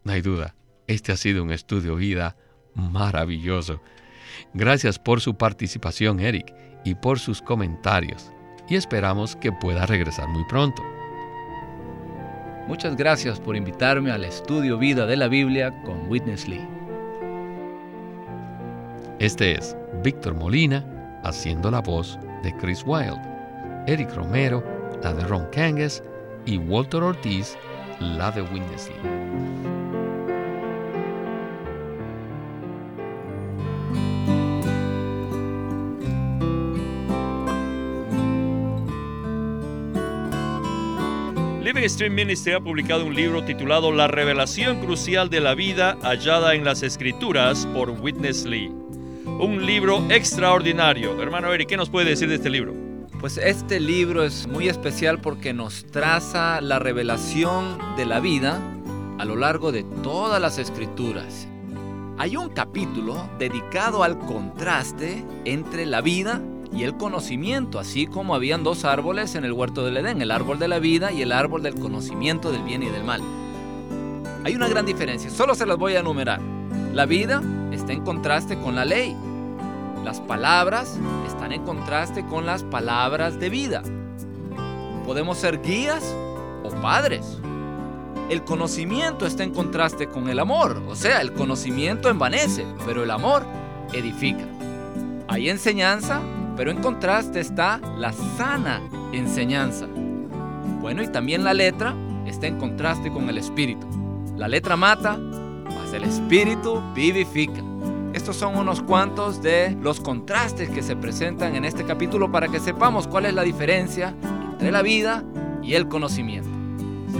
No 0.05 0.13
hay 0.13 0.23
duda, 0.23 0.55
este 0.87 1.11
ha 1.13 1.17
sido 1.17 1.43
un 1.43 1.51
estudio 1.51 1.97
vida 1.97 2.37
maravilloso. 2.75 3.83
Gracias 4.55 5.01
por 5.01 5.21
su 5.21 5.37
participación, 5.37 6.21
Eric, 6.21 6.55
y 6.85 6.95
por 6.95 7.19
sus 7.19 7.43
comentarios. 7.43 8.31
Y 8.69 8.77
esperamos 8.77 9.35
que 9.35 9.51
pueda 9.51 9.85
regresar 9.85 10.29
muy 10.29 10.45
pronto. 10.45 10.83
Muchas 12.69 12.97
gracias 12.97 13.41
por 13.41 13.57
invitarme 13.57 14.13
al 14.13 14.25
estudio 14.25 14.79
Vida 14.79 15.07
de 15.07 15.17
la 15.17 15.27
Biblia 15.27 15.75
con 15.83 16.09
Witness 16.09 16.47
Lee. 16.47 16.69
Este 19.19 19.59
es 19.59 19.77
Víctor 20.05 20.35
Molina 20.35 20.98
haciendo 21.25 21.71
la 21.71 21.81
voz 21.81 22.19
de 22.43 22.55
Chris 22.57 22.83
Wilde, 22.87 23.21
Eric 23.87 24.15
Romero, 24.15 24.63
la 25.03 25.13
de 25.13 25.25
Ron 25.25 25.47
Kangas 25.51 26.03
y 26.47 26.59
Walter 26.59 27.03
Ortiz, 27.03 27.57
la 28.01 28.31
de 28.31 28.43
Winnesley. 28.43 28.97
Living 41.63 41.87
Stream 41.87 42.15
Ministry 42.15 42.55
ha 42.55 42.61
publicado 42.61 43.05
un 43.05 43.15
libro 43.15 43.45
titulado 43.45 43.93
La 43.93 44.09
revelación 44.09 44.81
crucial 44.81 45.29
de 45.29 45.41
la 45.41 45.55
vida 45.55 45.99
hallada 46.03 46.55
en 46.55 46.65
las 46.65 46.83
escrituras 46.83 47.67
por 47.75 47.91
Witness 47.91 48.47
Lee. 48.47 48.88
Un 49.41 49.65
libro 49.65 50.05
extraordinario. 50.11 51.23
Hermano 51.23 51.53
Eric, 51.53 51.69
¿qué 51.69 51.77
nos 51.77 51.89
puede 51.89 52.11
decir 52.11 52.29
de 52.29 52.35
este 52.35 52.51
libro? 52.51 52.75
Pues 53.21 53.39
este 53.39 53.79
libro 53.79 54.25
es 54.25 54.49
muy 54.49 54.69
especial 54.69 55.21
porque 55.21 55.53
nos 55.53 55.87
traza 55.87 56.61
la 56.61 56.81
revelación 56.81 57.79
de 57.97 58.05
la 58.05 58.19
vida 58.19 58.61
a 59.17 59.25
lo 59.25 59.37
largo 59.37 59.71
de 59.71 59.85
todas 60.03 60.43
las 60.43 60.59
escrituras. 60.59 61.47
Hay 62.19 62.37
un 62.37 62.49
capítulo 62.49 63.31
dedicado 63.39 64.03
al 64.03 64.19
contraste 64.19 65.25
entre 65.45 65.87
la 65.87 66.01
vida 66.01 66.43
y 66.73 66.83
el 66.83 66.97
conocimiento, 66.97 67.79
así 67.79 68.09
como 68.09 68.35
habían 68.35 68.65
dos 68.65 68.85
árboles 68.85 69.37
en 69.37 69.45
el 69.45 69.53
huerto 69.53 69.85
del 69.85 69.99
Edén, 69.99 70.21
el 70.21 70.33
árbol 70.33 70.59
de 70.59 70.67
la 70.67 70.81
vida 70.81 71.13
y 71.13 71.23
el 71.23 71.31
árbol 71.31 71.63
del 71.63 71.77
conocimiento 71.77 72.51
del 72.51 72.65
bien 72.65 72.83
y 72.83 72.89
del 72.89 73.05
mal. 73.05 73.23
Hay 74.45 74.57
una 74.57 74.67
gran 74.67 74.85
diferencia, 74.85 75.31
solo 75.31 75.55
se 75.55 75.65
las 75.65 75.77
voy 75.77 75.95
a 75.95 76.01
enumerar. 76.01 76.41
La 76.93 77.07
vida 77.07 77.41
está 77.71 77.93
en 77.93 78.03
contraste 78.03 78.59
con 78.59 78.75
la 78.75 78.85
ley. 78.85 79.17
Las 80.09 80.21
palabras 80.21 80.99
están 81.27 81.53
en 81.53 81.65
contraste 81.65 82.25
con 82.25 82.47
las 82.47 82.63
palabras 82.63 83.39
de 83.39 83.51
vida. 83.51 83.83
Podemos 85.05 85.37
ser 85.37 85.61
guías 85.61 86.03
o 86.65 86.71
padres. 86.81 87.39
El 88.31 88.43
conocimiento 88.43 89.27
está 89.27 89.43
en 89.43 89.53
contraste 89.53 90.09
con 90.09 90.31
el 90.31 90.39
amor, 90.39 90.83
o 90.89 90.97
sea, 90.97 91.21
el 91.21 91.35
conocimiento 91.35 92.09
envanece, 92.09 92.65
pero 92.87 93.03
el 93.03 93.11
amor 93.11 93.45
edifica. 93.93 94.47
Hay 95.29 95.51
enseñanza 95.51 96.23
pero 96.57 96.71
en 96.71 96.81
contraste 96.81 97.41
está 97.41 97.79
la 97.99 98.15
sana 98.15 98.81
enseñanza. 99.13 99.87
Bueno, 100.81 101.03
y 101.03 101.09
también 101.09 101.45
la 101.45 101.53
letra 101.53 101.95
está 102.25 102.47
en 102.47 102.57
contraste 102.57 103.13
con 103.13 103.29
el 103.29 103.37
espíritu. 103.37 103.87
La 104.39 104.49
letra 104.49 104.75
mata, 104.75 105.19
mas 105.19 105.93
el 105.93 106.05
espíritu 106.05 106.83
vivifica. 106.95 107.68
Estos 108.19 108.35
son 108.35 108.57
unos 108.57 108.83
cuantos 108.83 109.41
de 109.43 109.79
los 109.81 110.01
contrastes 110.01 110.69
que 110.71 110.83
se 110.83 110.97
presentan 110.97 111.55
en 111.55 111.65
este 111.65 111.85
capítulo 111.85 112.33
para 112.33 112.49
que 112.49 112.59
sepamos 112.59 113.07
cuál 113.07 113.27
es 113.27 113.33
la 113.33 113.43
diferencia 113.43 114.13
entre 114.51 114.73
la 114.73 114.83
vida 114.83 115.23
y 115.63 115.75
el 115.75 115.87
conocimiento. 115.87 116.51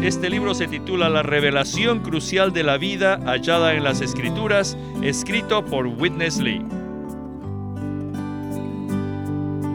Este 0.03 0.29
libro 0.29 0.55
se 0.55 0.67
titula 0.67 1.09
La 1.09 1.23
revelación 1.23 2.01
crucial 2.01 2.53
de 2.53 2.65
la 2.65 2.79
vida 2.79 3.21
hallada 3.25 3.75
en 3.75 3.85
las 3.85 4.01
escrituras, 4.01 4.77
escrito 5.01 5.65
por 5.65 5.87
Witness 5.87 6.39
Lee. 6.39 6.67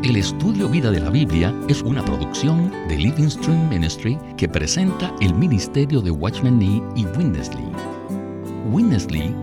El 0.04 0.18
estudio 0.18 0.68
Vida 0.68 0.92
de 0.92 1.00
la 1.00 1.10
Biblia 1.10 1.56
es 1.70 1.84
una 1.84 2.04
producción 2.04 2.70
de 2.90 2.98
Living 2.98 3.30
Stream 3.30 3.70
Ministry 3.70 4.20
que 4.36 4.50
presenta 4.50 5.16
el 5.22 5.34
ministerio 5.36 6.02
de 6.02 6.12
Watchman 6.12 6.60
Nee 6.60 6.84
y 6.98 7.06
Winnesley. 7.06 7.64
Winnesley 8.70 9.43